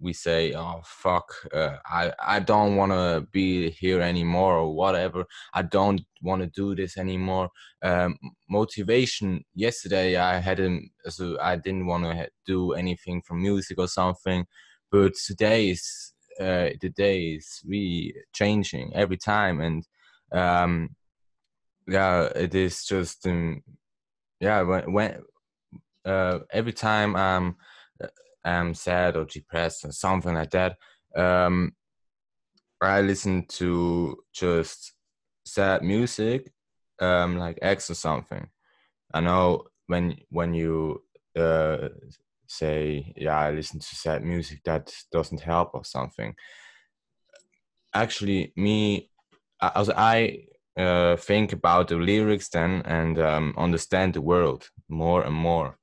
[0.00, 5.24] we say oh fuck uh, i i don't want to be here anymore or whatever
[5.54, 7.48] i don't want to do this anymore.
[7.82, 8.16] Um
[8.48, 13.88] motivation yesterday i had a so i didn't want to do anything from music or
[13.88, 14.46] something
[14.90, 19.86] but today is uh, the day is really changing every time and
[20.32, 20.90] um
[21.86, 23.62] yeah it is just um,
[24.40, 25.22] yeah when, when
[26.04, 27.56] uh every time i'm
[28.44, 30.76] I'm sad or depressed or something like that,
[31.16, 31.72] um,
[32.80, 34.94] I listen to just
[35.44, 36.50] sad music,
[36.98, 38.48] um, like X or something.
[39.12, 41.02] I know when when you
[41.36, 41.88] uh,
[42.46, 46.34] say, "Yeah, I listen to sad music," that doesn't help or something.
[47.92, 49.10] Actually, me,
[49.60, 50.44] as I
[50.76, 55.76] uh, think about the lyrics then and um, understand the world more and more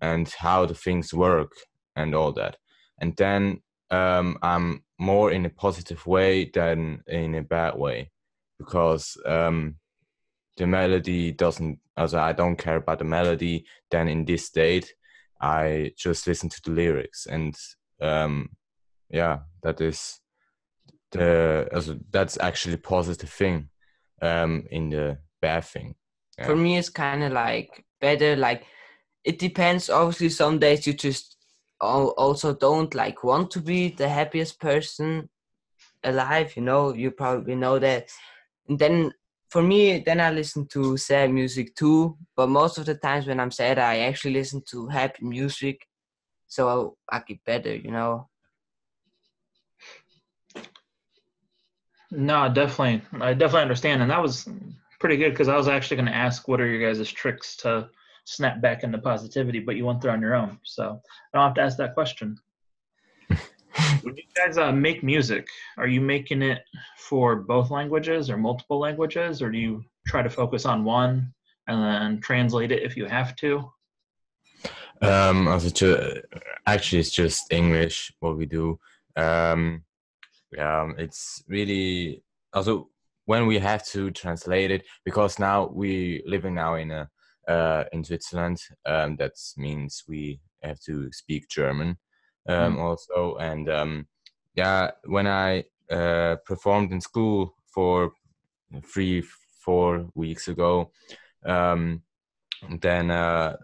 [0.00, 1.52] and how the things work
[2.00, 2.56] and all that.
[2.98, 8.10] And then um, I'm more in a positive way than in a bad way
[8.58, 9.76] because um,
[10.56, 14.92] the melody doesn't, as I don't care about the melody, then in this state,
[15.40, 17.26] I just listen to the lyrics.
[17.26, 17.56] And
[18.00, 18.50] um,
[19.08, 20.20] yeah, that is
[21.12, 23.70] the, also, that's actually positive thing
[24.20, 25.94] um, in the bad thing.
[26.40, 26.46] Yeah.
[26.46, 28.64] for me it's kind of like better like
[29.24, 31.36] it depends obviously some days you just
[31.80, 35.28] also don't like want to be the happiest person
[36.04, 38.08] alive you know you probably know that
[38.68, 39.12] and then
[39.48, 43.40] for me then i listen to sad music too but most of the times when
[43.40, 45.86] i'm sad i actually listen to happy music
[46.46, 48.28] so i get better you know
[52.10, 53.02] No, definitely.
[53.20, 54.02] I definitely understand.
[54.02, 54.48] And that was
[54.98, 57.88] pretty good because I was actually going to ask what are your guys' tricks to
[58.24, 60.58] snap back into positivity, but you went there on your own.
[60.62, 61.00] So
[61.34, 62.38] I don't have to ask that question.
[64.02, 66.62] when you guys uh, make music, are you making it
[66.98, 71.32] for both languages or multiple languages, or do you try to focus on one
[71.66, 73.70] and then translate it if you have to?
[75.02, 76.20] Um, ju-
[76.66, 78.78] actually, it's just English what we do.
[79.16, 79.84] Um,
[80.52, 82.88] yeah, it's really also
[83.26, 87.08] when we have to translate it because now we living now in a
[87.50, 88.58] uh, in Switzerland.
[88.86, 91.96] Um, that means we have to speak German.
[92.48, 92.80] um, Mm.
[92.80, 94.06] also, and um,
[94.54, 98.12] yeah, when I uh, performed in school for
[98.92, 99.22] three,
[99.64, 100.90] four weeks ago,
[101.44, 102.02] um,
[102.80, 103.56] then uh,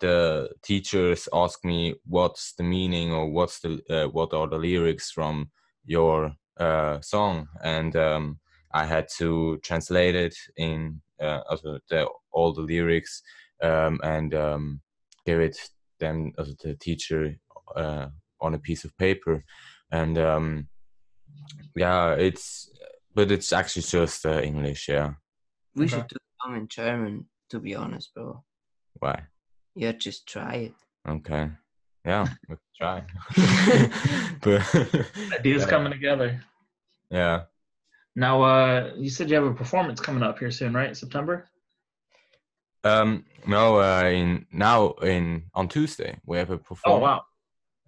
[0.00, 5.10] the teachers asked me what's the meaning or what's the uh, what are the lyrics
[5.10, 5.50] from
[5.84, 8.40] your uh, song, and um,
[8.72, 13.22] I had to translate it in also the, all the lyrics
[13.62, 14.80] um, and um,
[15.26, 15.58] give it
[16.00, 17.36] them as the teacher
[17.76, 18.06] uh,
[18.40, 19.44] on a piece of paper,
[19.90, 20.68] and um,
[21.76, 22.70] yeah, it's
[23.14, 25.12] but it's actually just uh, English, yeah.
[25.76, 25.94] We Okay.
[25.96, 28.42] should do some in German, to be honest, bro.
[28.94, 29.22] Why?
[29.76, 30.74] Yeah, just try it.
[31.08, 31.50] Okay.
[32.04, 33.02] Yeah, we can try.
[34.42, 35.66] but Ideas Yeah.
[35.70, 36.40] coming together.
[37.10, 37.42] yeah.
[38.16, 40.96] Now, uh, you said you have a performance coming up here soon, right?
[40.96, 41.48] September.
[42.84, 47.24] Um no uh in now in on Tuesday we have a performance.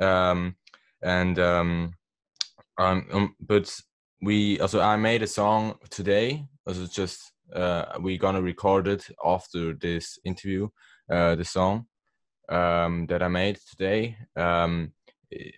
[0.00, 0.30] Oh wow.
[0.30, 0.56] um
[1.02, 1.94] and um
[2.78, 3.78] um, um but
[4.22, 9.74] we also I made a song today also just uh we gonna record it after
[9.74, 10.68] this interview
[11.12, 11.86] uh the song
[12.48, 14.92] um that I made today um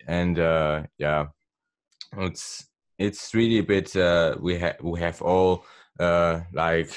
[0.05, 1.27] and uh yeah
[2.17, 2.68] it's
[2.99, 5.65] it's really a bit uh we have we have all
[5.99, 6.91] uh like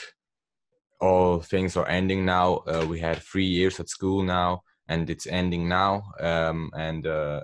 [1.00, 2.58] all things are ending now.
[2.58, 6.02] Uh, we had three years at school now and it's ending now.
[6.20, 7.40] Um and uh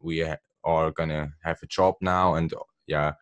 [0.00, 2.52] we ha- are gonna have a job now and
[2.86, 3.12] yeah.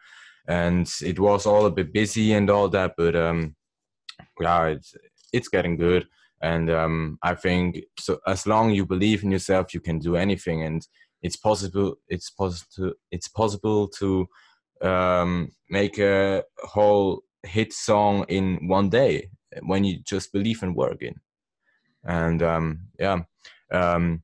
[0.47, 3.57] And it was all a bit busy and all that but um
[4.41, 4.95] yeah it's
[5.33, 6.07] it's getting good.
[6.43, 10.63] And um i think so as long you believe in yourself you can do anything
[10.63, 10.87] and
[11.23, 14.29] it's possible it's possible it's possible to
[14.83, 19.29] um make a whole hit song in one day
[19.63, 21.15] when you just believe and work in
[22.05, 23.21] and um yeah
[23.73, 24.23] um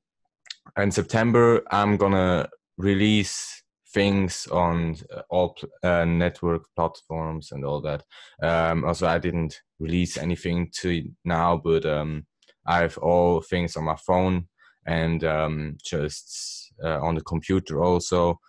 [0.76, 8.04] in september i'm gonna release things on uh, all uh, network platforms and all that.
[8.42, 12.26] Um also i didn't release anything to now but um
[12.66, 14.46] i have all things on my phone
[14.86, 18.40] and um just uh, on the computer also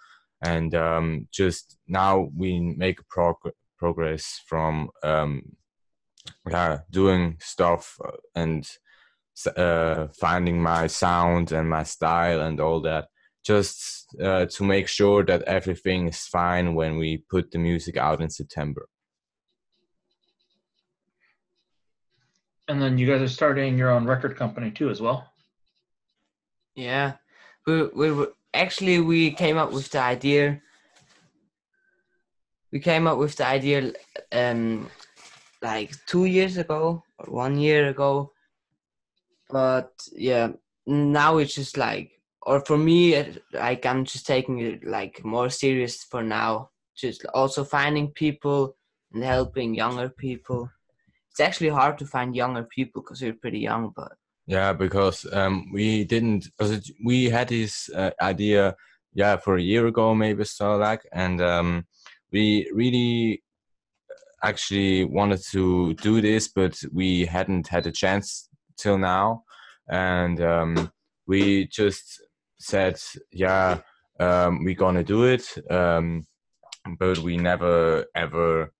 [0.41, 5.41] and um just now we make prog- progress from um
[6.49, 8.69] yeah doing stuff uh, and
[9.57, 13.07] uh, finding my sound and my style and all that
[13.43, 18.21] just uh, to make sure that everything is fine when we put the music out
[18.21, 18.87] in september
[22.71, 25.27] And then you guys are starting your own record company too, as well.
[26.73, 27.15] Yeah,
[27.67, 30.61] we we were actually we came up with the idea.
[32.71, 33.93] We came up with the idea,
[34.31, 34.89] um,
[35.61, 38.31] like two years ago or one year ago.
[39.49, 40.49] But yeah,
[40.87, 42.11] now it's just like,
[42.43, 46.69] or for me, like I'm just taking it like more serious for now.
[46.95, 48.75] Just also finding people
[49.13, 50.69] and helping younger people.
[51.29, 54.13] It's actually hard to find younger people because we're pretty young, but
[54.51, 56.49] Yeah, because um, we didn't.
[57.01, 58.75] We had this uh, idea,
[59.13, 61.87] yeah, for a year ago, maybe so like, and um,
[62.33, 63.43] we really
[64.43, 69.45] actually wanted to do this, but we hadn't had a chance till now,
[69.87, 70.91] and um,
[71.27, 72.21] we just
[72.59, 72.99] said,
[73.31, 73.79] yeah,
[74.19, 76.27] um, we're gonna do it, um,
[76.99, 78.73] but we never ever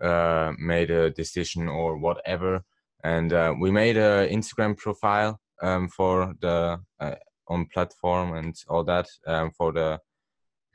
[0.00, 2.64] uh, made a decision or whatever
[3.04, 7.14] and uh, we made an Instagram profile um, for the uh,
[7.48, 9.98] on platform and all that um, for the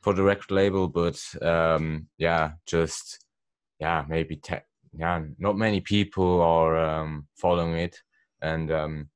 [0.01, 3.25] for the record label, but um, yeah, just
[3.79, 7.97] yeah, maybe te- yeah, not many people are um, following it,
[8.41, 9.09] and um,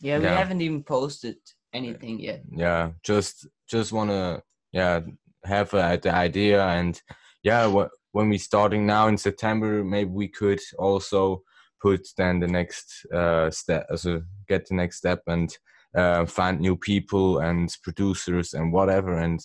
[0.00, 0.36] yeah, we Yeah.
[0.36, 1.36] haven't even posted
[1.72, 2.42] anything yet.
[2.50, 5.00] yeah, just just wanna yeah
[5.44, 7.00] have uh, the idea and
[7.42, 11.42] yeah, wh- when we starting now in September, maybe we could also
[11.80, 15.56] put then the next uh, step, also get the next step and
[15.94, 19.40] uh, find new people and producers and whatever and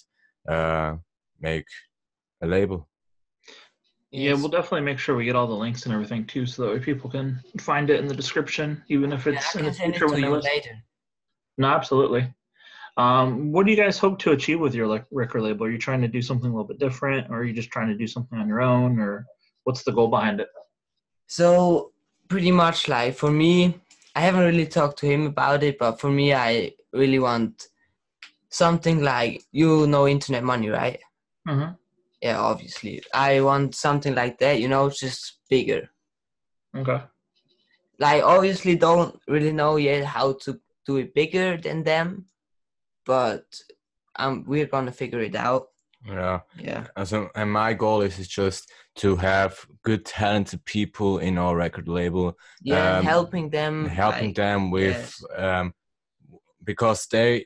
[0.47, 0.95] uh,
[1.39, 1.65] make
[2.41, 2.87] a label.
[4.11, 6.71] Yeah, we'll definitely make sure we get all the links and everything too, so that
[6.71, 9.77] way people can find it in the description, even if it's I in the can
[9.77, 10.51] send it future when you you listen.
[10.53, 10.83] later.
[11.57, 12.31] No, absolutely.
[12.95, 15.65] Um, what do you guys hope to achieve with your like record label?
[15.65, 17.87] Are you trying to do something a little bit different, or are you just trying
[17.87, 19.25] to do something on your own, or
[19.63, 20.49] what's the goal behind it?
[21.25, 21.92] So
[22.27, 23.79] pretty much like for me,
[24.15, 27.67] I haven't really talked to him about it, but for me, I really want
[28.49, 30.99] something like you know internet money, right?
[31.47, 31.73] Mm-hmm.
[32.21, 33.03] Yeah, obviously.
[33.13, 35.89] I want something like that, you know, just bigger.
[36.75, 37.01] Okay.
[37.99, 42.25] Like obviously don't really know yet how to do it bigger than them,
[43.05, 43.45] but
[44.15, 45.67] um, we're gonna figure it out.
[46.05, 46.39] Yeah.
[46.59, 46.87] Yeah.
[46.95, 51.55] And so, and my goal is, is just to have good, talented people in our
[51.55, 53.85] record label, Yeah, Um, helping them.
[53.85, 55.73] helping like, them with, um,
[56.63, 57.45] because they,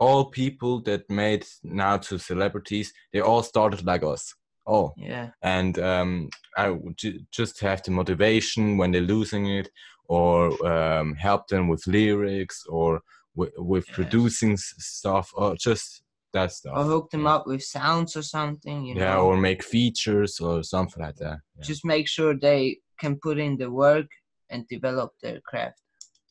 [0.00, 4.34] all people that made now to celebrities, they all started like us.
[4.66, 4.92] Oh.
[4.98, 5.30] Yeah.
[5.42, 9.70] and um, I would ju- just have the motivation when they're losing it,
[10.04, 13.00] or um, help them with lyrics, or
[13.34, 13.94] w- with Yes.
[13.94, 16.02] producing stuff, or just
[16.32, 16.76] that stuff.
[16.76, 18.84] Or hook them up with sounds or something.
[18.84, 19.26] You yeah, know.
[19.26, 21.38] or make features or something like that.
[21.56, 21.62] Yeah.
[21.62, 24.06] just make sure they can put in the work
[24.50, 25.80] and develop their craft.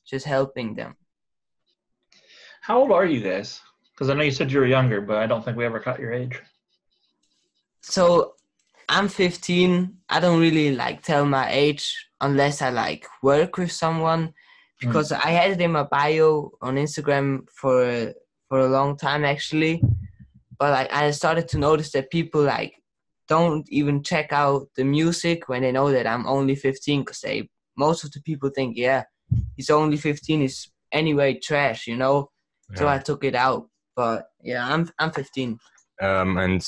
[0.07, 0.95] Just helping them.
[2.61, 3.61] How old are you guys?
[3.91, 5.99] Because I know you said you were younger, but I don't think we ever caught
[5.99, 6.39] your age.
[7.81, 8.33] So
[8.89, 9.97] I'm 15.
[10.09, 14.33] I don't really like tell my age unless I like work with someone mm.
[14.79, 18.13] because I had it in my bio on Instagram for a-
[18.49, 19.81] for a long time actually.
[20.59, 22.73] But like I started to notice that people like
[23.27, 27.49] don't even check out the music when they know that I'm only 15 because they
[27.77, 29.03] most of the people think yeah
[29.55, 32.29] he's only 15 is anyway trash you know?
[32.75, 33.69] So I took it out.
[33.95, 35.57] But yeah I'm I'm 15
[36.01, 36.65] um, and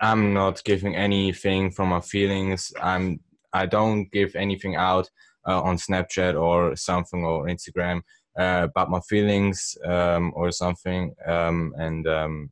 [0.00, 2.72] I'm not giving anything from my feelings.
[2.80, 3.20] I'm
[3.52, 5.08] I don't give anything out
[5.48, 8.02] uh, on Snapchat or something or Instagram
[8.38, 11.14] uh, about my feelings um, or something.
[11.26, 12.50] Um, and um,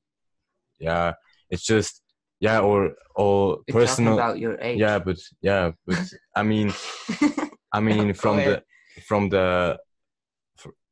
[0.79, 1.15] yeah,
[1.51, 2.03] it's just
[2.41, 4.15] yeah, or or We're talking personal.
[4.15, 5.99] about your age Yeah, but yeah, but
[6.37, 6.73] I mean,
[7.73, 8.63] I mean from the
[9.07, 9.79] from the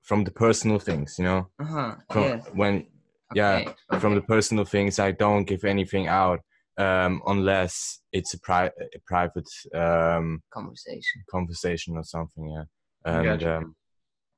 [0.02, 2.86] from the personal things, you know, uh-huh from yeah when
[3.34, 3.62] yeah,
[3.92, 6.40] okay, from the personal things i don't give anything out
[6.76, 12.64] um unless it's a, pri- a private um conversation conversation or something yeah
[13.04, 13.56] and Gotcha.
[13.58, 13.74] um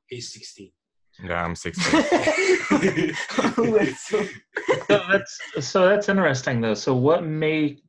[0.07, 0.71] He's 16.
[1.25, 2.03] yeah i'm 16
[4.89, 6.75] So that's so that's interesting though.
[6.75, 7.81] So what made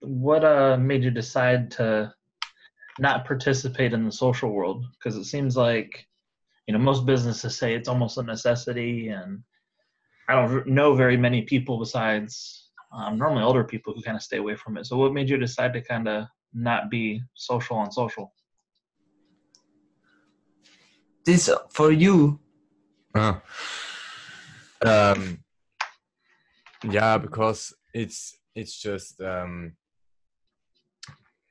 [0.00, 2.12] what uh made you decide to
[2.98, 4.84] not participate in the social world?
[4.92, 6.06] Because it seems like
[6.66, 9.42] you know most businesses say it's almost a necessity, and
[10.28, 14.38] I don't know very many people besides um, normally older people who kind of stay
[14.38, 14.86] away from it.
[14.86, 18.32] So what made you decide to kind of not be social on social?
[21.24, 22.38] This for you.
[23.14, 23.34] Uh,
[24.84, 25.38] um
[26.90, 29.72] yeah because it's it's just um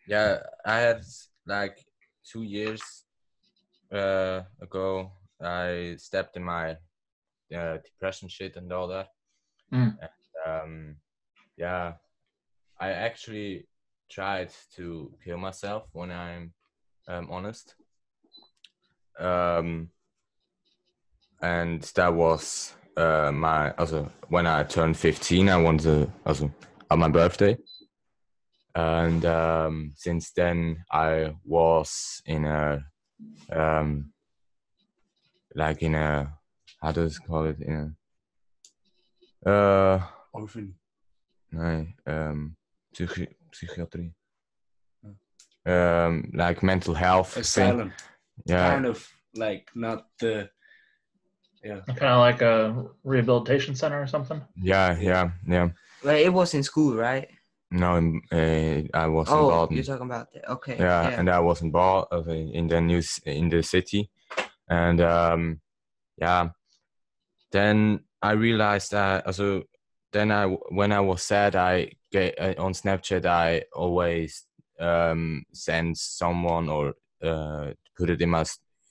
[0.08, 1.02] yeah i had
[1.48, 1.78] like
[2.30, 2.82] two years
[3.92, 5.12] uh ago
[5.42, 6.72] i stepped in my
[7.56, 9.10] uh, depression shit and all that.
[9.72, 9.98] Mm.
[10.02, 10.10] and,
[10.46, 10.96] um
[11.58, 11.94] yeah
[12.80, 13.68] i actually
[14.10, 16.54] tried to kill myself when i'm
[17.08, 17.76] um, honest
[19.20, 19.90] um
[21.42, 26.52] and that was uh, my also when I turned 15 I wanted to also
[26.90, 27.58] on my birthday.
[28.76, 32.84] And um, since then I was in a
[33.52, 34.14] um,
[35.56, 36.34] like in a
[36.82, 37.60] how does it call it?
[37.60, 37.96] In
[39.46, 40.02] a uh
[40.34, 40.74] Orphan.
[41.52, 42.56] no um
[42.96, 44.14] psychi- psychiatry
[45.66, 47.92] um like mental health thing.
[48.46, 48.62] Asylum.
[48.62, 50.50] yeah Kind of like not the.
[51.64, 51.80] Yeah.
[51.88, 54.42] Kind of like a rehabilitation center or something.
[54.62, 55.70] yeah yeah yeah
[56.04, 57.30] well it was in school right
[57.72, 57.96] no
[58.34, 59.76] uh, I was in oh Baden.
[59.78, 63.18] you're talking about that okay yeah, and I was in Bar uh, in the news
[63.26, 64.10] in the city,
[64.68, 65.62] and um,
[66.18, 66.50] yeah,
[67.52, 69.64] then I realized that also
[70.12, 74.44] then I when I was sad I get uh, on Snapchat I always
[74.80, 78.46] um send someone or uh put it in my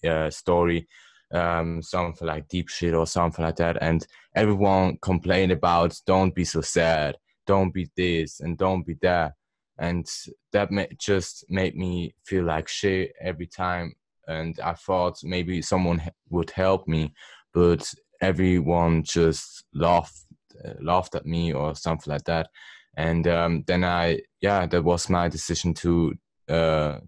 [0.09, 0.87] uh, story
[1.33, 3.79] um something like deep shit or something like that.
[3.81, 7.17] And everyone complained about don't be so sad.
[7.47, 9.33] Don't be this and don't be that.
[9.79, 10.07] And
[10.53, 13.95] that just made me feel like shit every time.
[14.29, 16.01] And i thought maybe someone
[16.31, 17.13] would help me
[17.53, 20.17] but everyone just laughed
[20.65, 22.49] uh, laughed at me or something like that.
[22.97, 26.15] And um, then i yeah that was my decision to
[26.49, 26.99] uh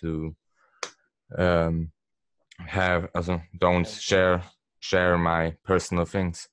[0.00, 0.34] to
[1.36, 1.90] um
[2.58, 4.42] have also don't share
[4.80, 6.48] share my personal things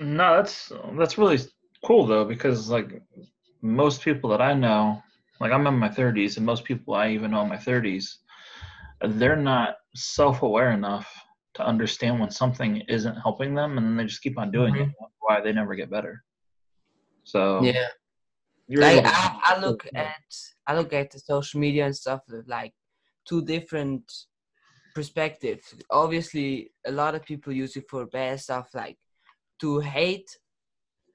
[0.00, 1.38] No, that's that's really
[1.84, 3.02] cool though because like
[3.62, 5.02] most people that I know,
[5.40, 8.18] like I'm in my 30s, and most people I even know in my 30s,
[9.02, 11.08] they're not self-aware enough
[11.54, 14.78] to understand when something isn't helping them, and then they just keep on doing it.
[14.78, 14.82] Mhm.
[14.82, 16.22] and wonder Why they never get better?
[17.24, 17.88] So yeah
[18.68, 20.22] like I, I look at
[20.66, 22.74] I look at the social media and stuff like
[23.28, 24.10] two different
[24.94, 25.74] perspectives.
[25.90, 28.98] Obviously, a lot of people use it for bad stuff, like
[29.60, 30.28] to hate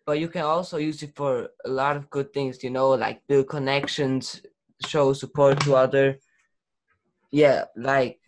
[0.06, 2.64] but you can also use it for a lot of good things.
[2.64, 4.42] You know, like build connections,
[4.86, 6.20] show support to other.
[7.32, 8.20] Yeah, like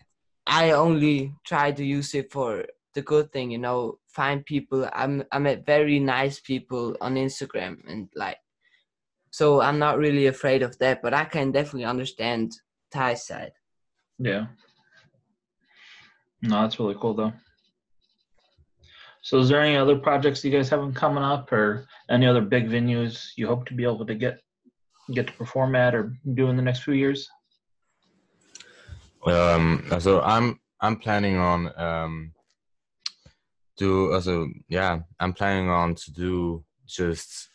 [0.47, 3.51] I only try to use it for the good thing.
[3.51, 4.87] You know, find people.
[4.93, 8.37] I'm I met very nice people on Instagram and like.
[9.31, 12.53] So I'm not really afraid of that, but I can definitely understand
[12.89, 13.51] Ty's side.
[14.19, 14.47] Yeah.
[16.41, 17.33] No, that's really cool though.
[19.21, 22.69] So, is there any other projects you guys have coming up, or any other big
[22.69, 24.39] venues you hope to be able to get
[25.13, 27.27] get to perform at or do in the next few years?
[29.25, 32.31] Um, so I'm I'm planning on um
[33.77, 37.49] do also yeah I'm planning on to do just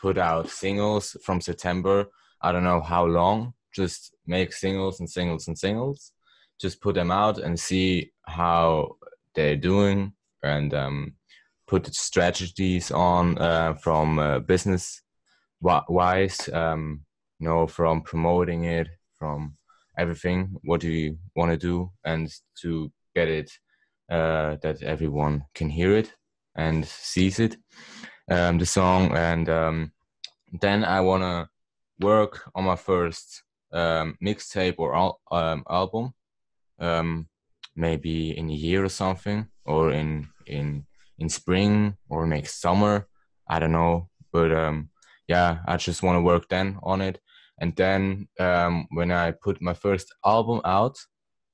[0.00, 2.06] put out singles from September.
[2.40, 3.54] I don't know how long.
[3.76, 6.12] Just make singles and singles and singles.
[6.60, 8.96] Just put them out and see how
[9.34, 11.14] they're doing and um,
[11.66, 15.02] put strategies on uh, from uh, business
[15.60, 16.48] wise.
[16.52, 17.06] Um,
[17.38, 19.56] you know, from promoting it, from
[19.98, 20.56] everything.
[20.64, 23.50] What do you want to do, and to get it
[24.10, 26.12] uh, that everyone can hear it
[26.54, 27.56] and sees it,
[28.30, 29.92] um, the song, and um,
[30.60, 31.48] then I wanna
[32.00, 33.42] work on my first
[33.72, 36.14] um, mixtape or al- um, album,
[36.78, 37.28] um,
[37.74, 40.86] maybe in a year or something, or in in
[41.18, 43.08] in spring or next summer.
[43.48, 44.90] I don't know, but um,
[45.28, 47.20] yeah, I just want to work then on it,
[47.60, 50.98] and then um, when I put my first album out,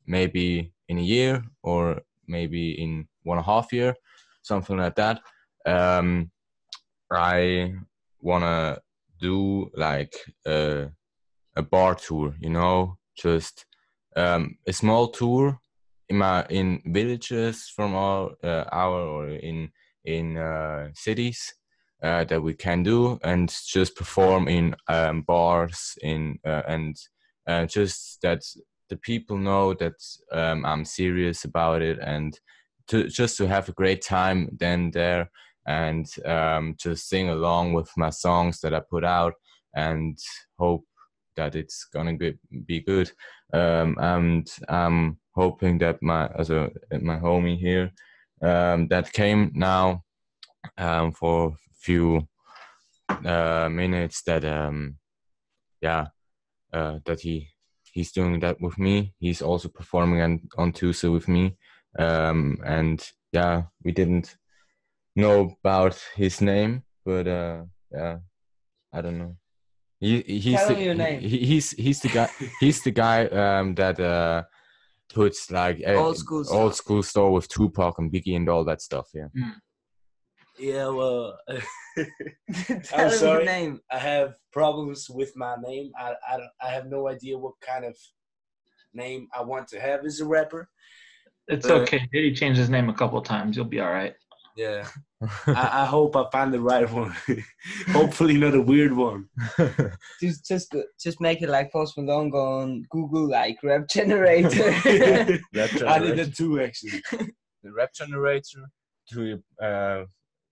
[0.06, 3.94] maybe in a year or maybe in one and a half year,
[4.42, 5.20] something like that.
[5.66, 6.30] Um,
[7.10, 7.74] I
[8.20, 8.78] wanna
[9.20, 10.14] do like
[10.46, 10.88] a,
[11.56, 13.66] a bar tour, you know, just
[14.16, 15.58] um, a small tour
[16.08, 19.70] in my in villages from our uh, our or in
[20.04, 21.54] in uh, cities
[22.02, 26.96] uh, that we can do and just perform in um, bars in uh, and
[27.46, 28.42] uh, just that
[28.88, 29.94] the people know that
[30.32, 32.38] um, I'm serious about it and
[32.88, 35.30] to just to have a great time then there
[35.66, 39.34] and um, just sing along with my songs that I put out
[39.74, 40.18] and
[40.58, 40.84] hope
[41.36, 42.16] that it's gonna
[42.66, 43.10] be good.
[43.52, 46.70] Um, and I'm hoping that my as a
[47.00, 47.90] my homie here
[48.42, 50.04] um, that came now
[50.78, 52.28] um, for a few
[53.24, 54.96] uh, minutes that um,
[55.80, 56.08] yeah
[56.72, 57.48] uh, that he
[57.92, 59.14] he's doing that with me.
[59.18, 61.56] He's also performing on, on Tuesday with me.
[61.98, 64.36] Um, and yeah, we didn't
[65.14, 68.18] know about his name, but uh, yeah,
[68.92, 69.36] I don't know.
[70.02, 71.20] He, he's Tell the, him your name.
[71.20, 72.28] He, he's he's the guy
[72.58, 74.42] he's the guy um, that uh,
[75.14, 78.82] puts like a- Old school old school store with Tupac and Biggie and all that
[78.82, 79.06] stuff.
[79.14, 79.28] Yeah.
[80.58, 81.56] Yeah, well, Tell
[82.74, 83.44] him your sorry.
[83.44, 83.80] name.
[83.90, 85.92] I have problems with my name.
[85.96, 87.96] I, I, don't- I have no idea what kind of
[88.92, 90.68] name I want to have as a rapper.
[91.48, 92.08] It's Uh, okay.
[92.12, 93.56] He changed his name a couple of times.
[93.56, 94.14] You'll be all right.
[94.56, 94.86] Yeah.
[95.46, 97.14] I, I hope I find the right one.
[97.88, 99.28] Hopefully, not a weird one.
[100.20, 104.70] Just just just make it like Post Malone go on Google like rap generator.
[105.54, 107.02] Rap I did that too, actually.
[107.62, 108.68] the rap generator
[109.10, 110.04] to your uh,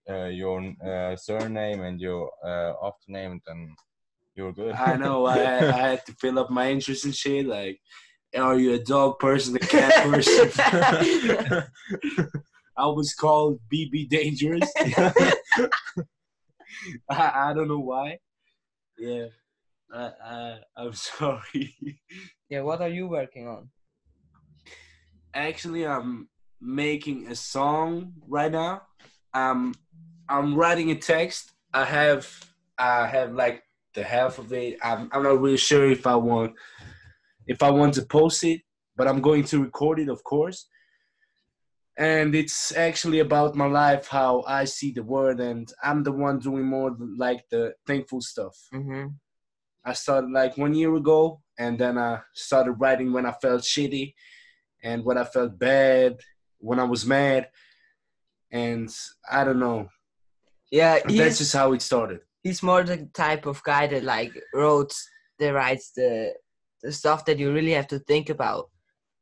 [0.09, 3.75] uh, your uh, surname and your uh, after name, then
[4.35, 4.75] you're good.
[4.75, 5.27] I know.
[5.27, 7.47] I, I had to fill up my interest and shit.
[7.47, 7.81] Like,
[8.37, 10.51] are you a dog person, a cat person?
[12.81, 14.73] I was called BB Dangerous.
[17.11, 18.19] I, I don't know why.
[18.99, 19.27] Yeah.
[19.93, 21.77] I, I, I'm sorry.
[22.49, 23.69] yeah, what are you working on?
[25.35, 28.83] Actually, I'm making a song right now.
[29.35, 29.75] Um,
[30.29, 31.53] I'm writing a text.
[31.75, 32.27] I have
[32.79, 33.63] I have like
[33.95, 34.79] the half of it.
[34.83, 36.55] I'm I'm not really sure if I want
[37.47, 38.63] if I want to post it,
[38.97, 40.67] but I'm going to record it, of course.
[41.99, 46.39] And it's actually about my life, how I see the world, and I'm the one
[46.39, 48.57] doing more like the thankful stuff.
[48.73, 49.09] Mm-hmm.
[49.85, 54.15] I started like one year ago, and then I started writing when I felt shitty,
[54.83, 56.17] and when I felt bad,
[56.59, 57.49] when I was mad,
[58.51, 58.89] and
[59.31, 59.89] I don't know.
[60.71, 62.21] Yeah, That's just how it started.
[62.43, 64.95] he's more the type of guy that like wrote
[65.39, 66.33] the writes the
[66.83, 68.71] the stuff that you really have to think about,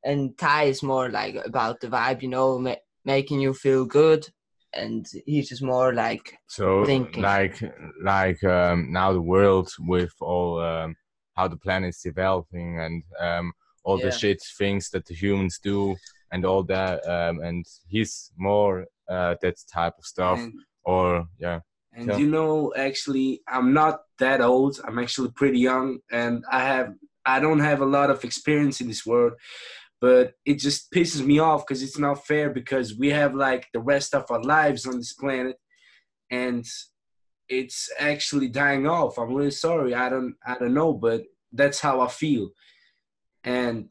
[0.05, 2.75] and Ty is more like about the vibe, you know, ma-
[3.05, 4.27] making you feel good,
[4.73, 7.23] and he's just more like So thinking.
[7.23, 7.61] like
[8.03, 10.97] like um, now the world with all um,
[11.37, 13.53] how the planet's developing and um,
[13.85, 15.97] all the shit things that the humans do
[16.33, 20.53] and all that um, and he's more uh, that type of stuff And,
[20.85, 21.61] or yeah
[21.95, 22.19] And Yeah.
[22.19, 24.81] you know, actually, I'm not that old.
[24.85, 26.95] I'm actually pretty young, and I have
[27.25, 29.33] I don't have a lot of experience in this world.
[30.01, 33.81] But it just pisses me off because it's not fair because we have like the
[33.81, 35.57] rest of our lives on this planet,
[36.31, 36.65] and
[37.49, 39.19] it's actually dying off.
[39.19, 39.95] I'm really sorry.
[39.95, 41.23] I don't I don't know, but
[41.53, 42.51] that's how I feel.
[43.43, 43.91] And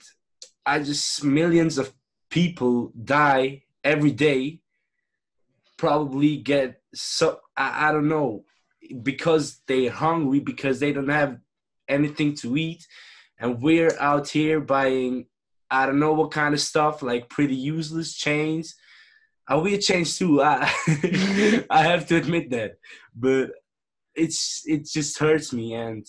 [0.65, 1.93] I just millions of
[2.29, 4.61] people die every day
[5.77, 8.43] probably get so I, I don't know
[9.03, 11.37] because they're hungry because they don't have
[11.87, 12.85] anything to eat
[13.39, 15.27] and we're out here buying
[15.69, 18.75] I don't know what kind of stuff like pretty useless chains.
[19.47, 20.41] I wear chains too.
[20.41, 20.63] I
[21.69, 22.77] I have to admit that,
[23.15, 23.51] but
[24.15, 26.05] it's it just hurts me, and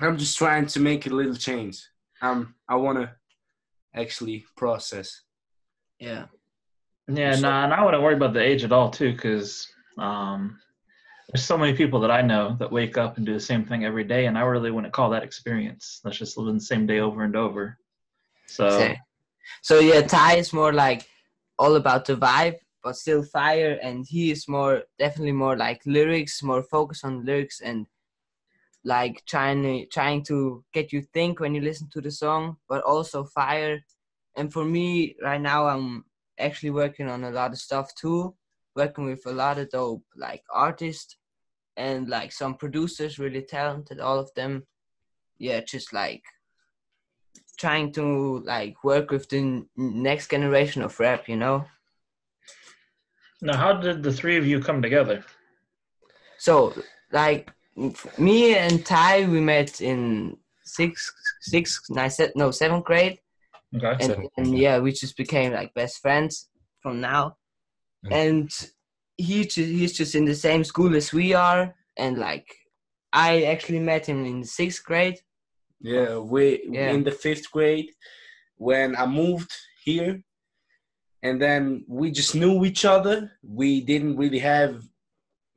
[0.00, 1.82] I'm just trying to make a little change.
[2.20, 3.10] Um, I want to
[3.94, 5.22] actually process.
[5.98, 6.26] Yeah.
[7.08, 10.58] Yeah, So- nah, and I wouldn't worry about the age at all, too, because um,
[11.28, 13.84] there's so many people that I know that wake up and do the same thing
[13.84, 16.00] every day, and I really wouldn't call that experience.
[16.04, 17.78] That's just living the same day over and over.
[18.46, 18.94] So,
[19.62, 21.06] So, yeah, Ty is more like
[21.58, 26.42] all about the vibe, but still fire, and he is more definitely more like lyrics,
[26.42, 27.86] more focused on lyrics and
[28.84, 32.82] like trying to trying to get you think when you listen to the song, but
[32.84, 33.84] also fire.
[34.36, 36.04] And for me, right now, I'm
[36.38, 38.34] actually working on a lot of stuff too,
[38.76, 41.16] working with a lot of dope like artists
[41.76, 44.66] and like some producers, really talented, all of them.
[45.38, 46.22] Yeah, just like
[47.56, 51.64] trying to like work with the next generation of rap, you know.
[53.42, 55.24] now how did the three of you come together?
[56.38, 56.74] So
[57.12, 57.50] like
[58.18, 63.18] me and Ty, we met in sixth, sixth, nine, se- no seventh grade,
[63.76, 63.92] Okay.
[64.00, 66.48] and, Seventh and yeah, we just became like best friends
[66.82, 67.36] from now.
[68.06, 68.12] Mm.
[68.12, 68.50] And
[69.16, 72.46] he ju- he's just in the same school as we are, and like
[73.12, 75.18] I actually met him in sixth grade.
[75.80, 76.92] Yeah, we Yeah.
[76.92, 77.90] in the fifth grade
[78.56, 79.52] when I moved
[79.84, 80.22] here,
[81.22, 83.32] and then we just knew each other.
[83.42, 84.82] We didn't really have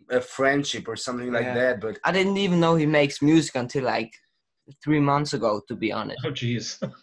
[0.09, 1.53] a friendship or something like Yeah.
[1.53, 4.11] that, but I didn't even know he makes music until like
[4.83, 6.19] three months ago, to be honest.
[6.25, 6.79] Oh, jeez.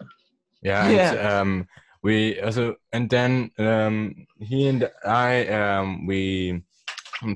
[0.62, 1.40] Yeah, and, Yeah.
[1.40, 1.68] um,
[2.02, 6.62] we also and then um, he and I um, we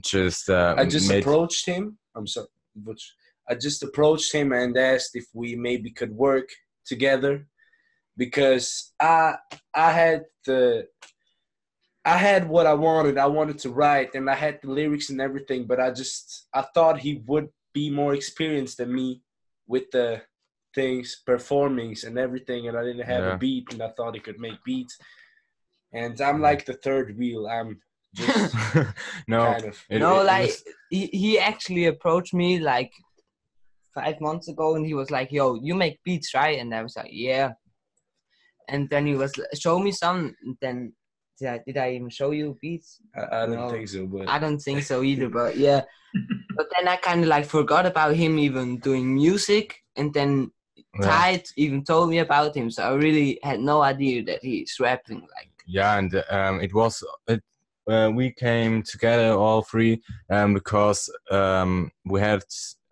[0.01, 1.99] just uh, I just made approached him.
[2.17, 2.99] I'm sorry, but
[3.49, 6.49] I just approached him and asked if we maybe could work
[6.87, 7.47] together
[8.17, 9.37] because I
[9.75, 10.87] I had the
[12.05, 13.19] I had what I wanted.
[13.19, 16.63] I wanted to write and I had the lyrics and everything, but I just I
[16.63, 19.23] thought he would be more experienced than me
[19.67, 20.23] with the
[20.75, 23.35] things, performings and everything, and I didn't have Yeah.
[23.35, 24.97] a beat and I thought he could make beats.
[25.93, 26.43] And I'm mm.
[26.49, 27.47] like the third wheel.
[27.49, 27.81] I'm
[28.15, 28.55] just
[29.29, 32.93] no, kind of it- no, it like was- he, he actually approached me like
[33.95, 36.97] five months ago, and he was like, "Yo, you make beats, right?" And I was
[36.97, 37.53] like, "Yeah."
[38.69, 40.35] And then he was like, show me some.
[40.45, 40.93] And then
[41.39, 43.01] did I, did I even show you beats?
[43.17, 43.71] I, I don't No.
[43.71, 45.83] think so, but I don't think so either, but yeah.
[46.57, 50.51] but then I kind of like forgot about him even doing music, and then
[51.01, 51.39] yeah.
[51.57, 55.51] Even told me about him, so I really had no idea that he's rapping like.
[55.67, 57.43] yeah and um, it was it
[57.89, 62.43] uh, we came together all three um, because um, we had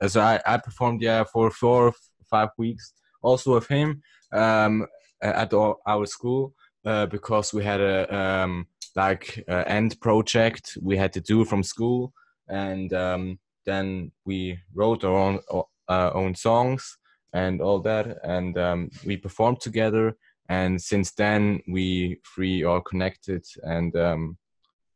[0.06, 1.94] so I, I performed yeah for four or
[2.30, 2.92] five weeks
[3.22, 4.86] also with him um,
[5.22, 10.96] at our, our school uh, because we had a um, like uh, end project we
[10.96, 12.12] had to do from school.
[12.48, 15.40] And um, then we wrote our own
[15.88, 16.96] uh, own songs
[17.32, 18.18] and all that.
[18.22, 20.16] And um, we performed together.
[20.48, 24.38] And since then we three are connected and um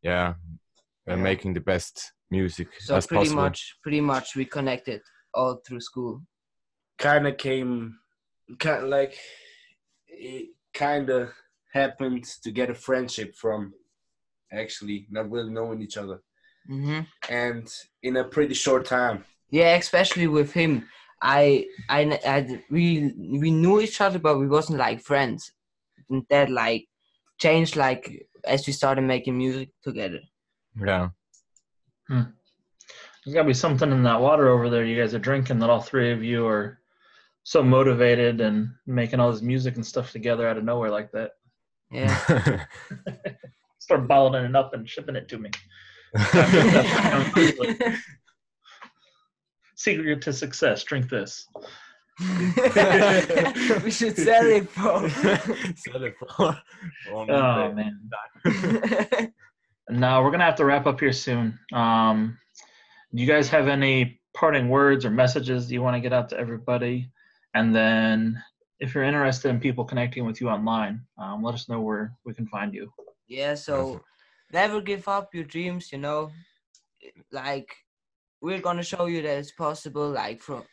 [0.03, 0.35] yeah
[1.07, 1.23] we're Yeah.
[1.23, 5.01] making the best music So as pretty possible much, pretty much, we connected
[5.39, 6.15] all through school.
[6.99, 7.75] kind of came,
[8.59, 9.15] kind like
[10.09, 10.45] it
[10.85, 11.23] kind of
[11.81, 13.61] happened to get a friendship from
[14.63, 16.19] actually not really knowing each other,
[16.67, 17.67] hmm and
[18.03, 19.19] in a pretty short time.
[19.51, 20.73] Yeah, especially with him.
[21.23, 22.01] I, I,
[22.35, 22.39] I,
[22.77, 23.13] we,
[23.43, 25.53] we knew each other, but we wasn't like friends.
[26.11, 26.85] And that like
[27.39, 28.05] changed like
[28.45, 30.21] as we started making music together.
[30.91, 31.09] yeah
[32.13, 32.23] Hmm.
[33.25, 35.71] There's got to be something in that water over there you guys are drinking that
[35.71, 36.79] all three of you are
[37.45, 41.31] so motivated and making all this music and stuff together out of nowhere like that.
[41.91, 42.65] Yeah.
[43.79, 45.51] Start bottling it up and shipping it to me.
[49.77, 50.85] Secret to success.
[50.85, 51.47] Drink this.
[52.21, 55.09] we should sell it, bro.
[55.09, 56.61] Sell it for- for
[57.11, 58.11] Oh man.
[59.89, 61.59] Now we're gonna have to wrap up here soon.
[61.73, 62.39] Um,
[63.15, 66.39] do you guys have any parting words or messages you want to get out to
[66.39, 67.11] everybody?
[67.55, 68.43] And then,
[68.81, 72.33] if you're interested in people connecting with you online, um, let us know where we
[72.33, 72.91] can find you.
[73.29, 74.01] Yeah, so
[74.53, 76.31] never give up your dreams, you know.
[77.31, 77.75] Like
[78.41, 80.65] we're gonna show you that it's possible, like from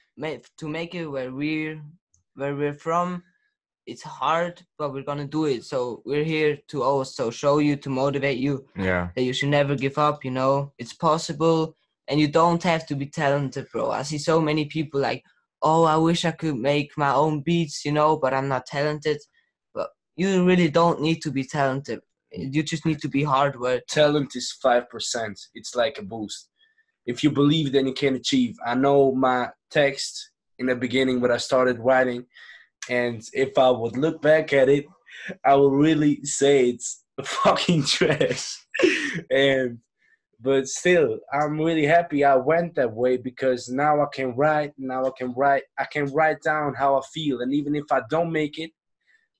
[0.57, 1.81] to make it where we're
[2.35, 3.23] where we're from.
[3.91, 5.61] It's hard, but we're gonna do it.
[5.71, 9.09] So we're here to also show you to motivate you Yeah.
[9.15, 10.17] that you should never give up.
[10.27, 11.75] You know, it's possible,
[12.07, 13.91] and you don't have to be talented, bro.
[13.91, 15.23] I see so many people like,
[15.61, 19.19] oh, I wish I could make my own beats, you know, but I'm not talented.
[19.73, 21.99] But you really don't need to be talented.
[22.31, 23.81] You just need to be hard work.
[23.87, 25.39] talent is 5%.
[25.55, 26.49] It's like a boost.
[27.05, 28.53] If you believe, then you can achieve.
[28.65, 32.25] I know my text in the beginning when I started writing,
[32.89, 34.85] and if I would look back at it,
[35.43, 38.65] I would really say it's fucking trash.
[39.29, 39.79] and
[40.41, 44.71] but still, I'm really happy I went that way because now I can write.
[44.77, 45.63] Now I can write.
[45.77, 48.71] I can write down how I feel, and even if I don't make it,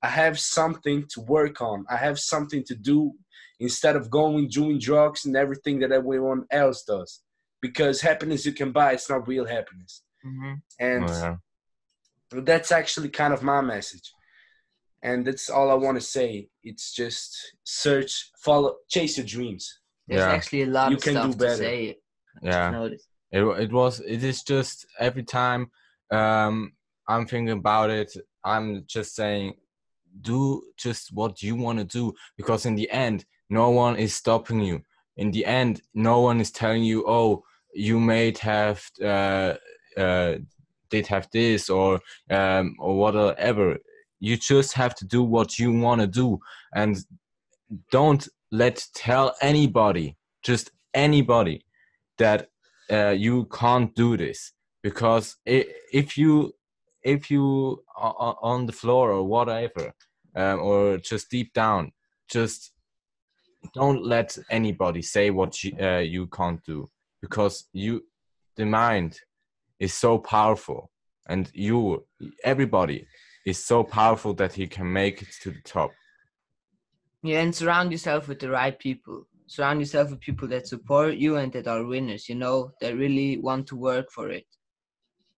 [0.04, 1.86] I have something to work on.
[1.90, 3.14] I have something to do
[3.60, 7.22] instead of going doing drugs and everything that everyone else does.
[7.62, 10.02] Because happiness you can buy, it's not real happiness.
[10.24, 11.36] hmm And Oh, yeah.
[12.32, 14.14] That's actually kind of my message.
[15.02, 16.50] And that's all I want to say.
[16.64, 19.80] It's just search, follow, chase your dreams.
[20.08, 20.32] There's Yeah.
[20.34, 21.56] actually a lot You of can do stuff to better.
[21.56, 21.98] say.
[22.42, 22.90] Yeah.
[23.32, 25.70] It, it was it is just every time
[26.12, 26.74] um
[27.08, 28.12] i'm thinking about it
[28.44, 29.54] i'm just saying
[30.22, 34.62] do just what you want to do because in the end no one is stopping
[34.62, 34.82] you
[35.18, 37.44] in the end no one is telling you oh
[37.76, 39.54] you may have uh
[39.96, 40.34] uh
[40.90, 43.78] did have this or um or whatever.
[44.20, 46.40] You just have to do what you want to do
[46.76, 46.98] and
[47.92, 51.64] don't let tell anybody just anybody
[52.18, 52.50] that
[52.92, 54.52] uh, you can't do this.
[54.82, 56.54] Because if you
[57.04, 59.94] if you are on the floor or whatever
[60.36, 61.92] um, or just deep down
[62.30, 62.72] just
[63.74, 66.90] don't let anybody say what you, uh, you can't do.
[67.22, 68.06] Because you
[68.56, 69.20] the mind
[69.80, 70.90] is so powerful
[71.28, 72.06] and you
[72.44, 73.08] everybody
[73.46, 75.92] is so powerful that he can make it to the top
[77.24, 79.28] Yeah, and surround yourself with the right people.
[79.48, 83.38] Surround yourself with people that support you and that are winners, you know, that really
[83.40, 84.46] want to work for it.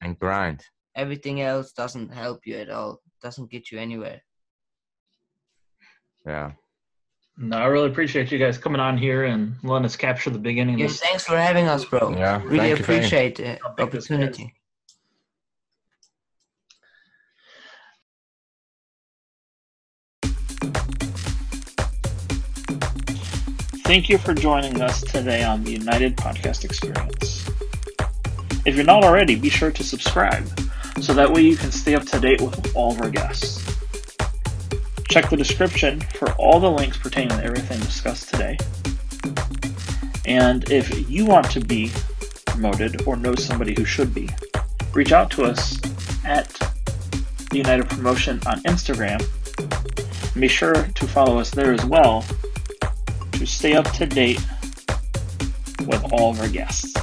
[0.02, 0.60] and grind
[0.96, 4.22] Everything else doesn't help you at all, doesn't get you anywhere.
[6.26, 6.52] yeah
[7.38, 10.78] No, I really appreciate you guys coming on here and letting us capture the beginning.
[10.78, 11.00] Yeah, of this.
[11.02, 12.12] thanks for having us, bro.
[12.16, 14.18] yeah Really thank you, appreciate the I'll take this, guys.
[14.20, 14.54] opportunity.
[23.84, 27.50] Thank you for joining us today on the United Podcast Experience.
[28.66, 30.48] If you're not already, be sure to subscribe
[31.02, 33.81] so that way you can stay up to date with all of our guests.
[35.12, 38.57] Check the description for all the links pertaining to everything discussed today.
[40.26, 41.91] And if you want to be
[42.45, 44.30] promoted or know somebody who should be,
[44.93, 45.78] reach out to us
[46.24, 46.47] at
[47.49, 49.20] the United Promotion on Instagram.
[50.32, 52.24] And be sure to follow us there as well
[53.34, 54.39] to stay up to date
[55.88, 57.01] with all of our guests.